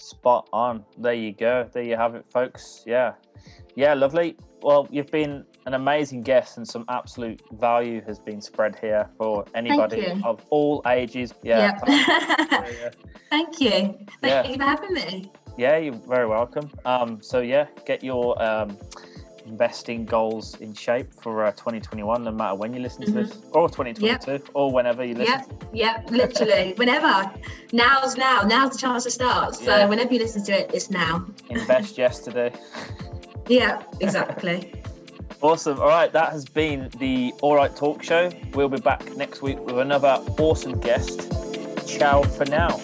[0.00, 0.84] Spot on.
[0.98, 1.68] There you go.
[1.72, 2.82] There you have it, folks.
[2.86, 3.12] Yeah,
[3.74, 4.36] yeah, lovely.
[4.62, 9.44] Well, you've been an amazing guest, and some absolute value has been spread here for
[9.54, 11.34] anybody of all ages.
[11.42, 12.94] Yeah, Yep.
[13.30, 13.70] Thank you.
[13.70, 14.46] Thank Yeah.
[14.48, 15.32] you for having me.
[15.58, 16.70] Yeah, you're very welcome.
[16.86, 18.76] Um, so yeah, get your um,
[19.50, 23.68] investing goals in shape for uh, 2021, no matter when you listen to this, or
[23.68, 25.40] 2022, or whenever you listen.
[25.72, 25.74] Yep.
[25.74, 26.10] Yep.
[26.10, 27.30] Literally, whenever.
[27.72, 28.42] Now's now.
[28.42, 29.54] Now's the chance to start.
[29.56, 29.86] So Yeah.
[29.86, 31.26] whenever you listen to it, it's now.
[31.48, 32.52] Invest yesterday.
[33.48, 33.82] Yeah.
[34.00, 34.72] Exactly.
[35.42, 35.80] Awesome.
[35.80, 38.30] All right, that has been the All Right Talk Show.
[38.52, 41.32] We'll be back next week with another awesome guest.
[41.88, 42.78] Ciao for now.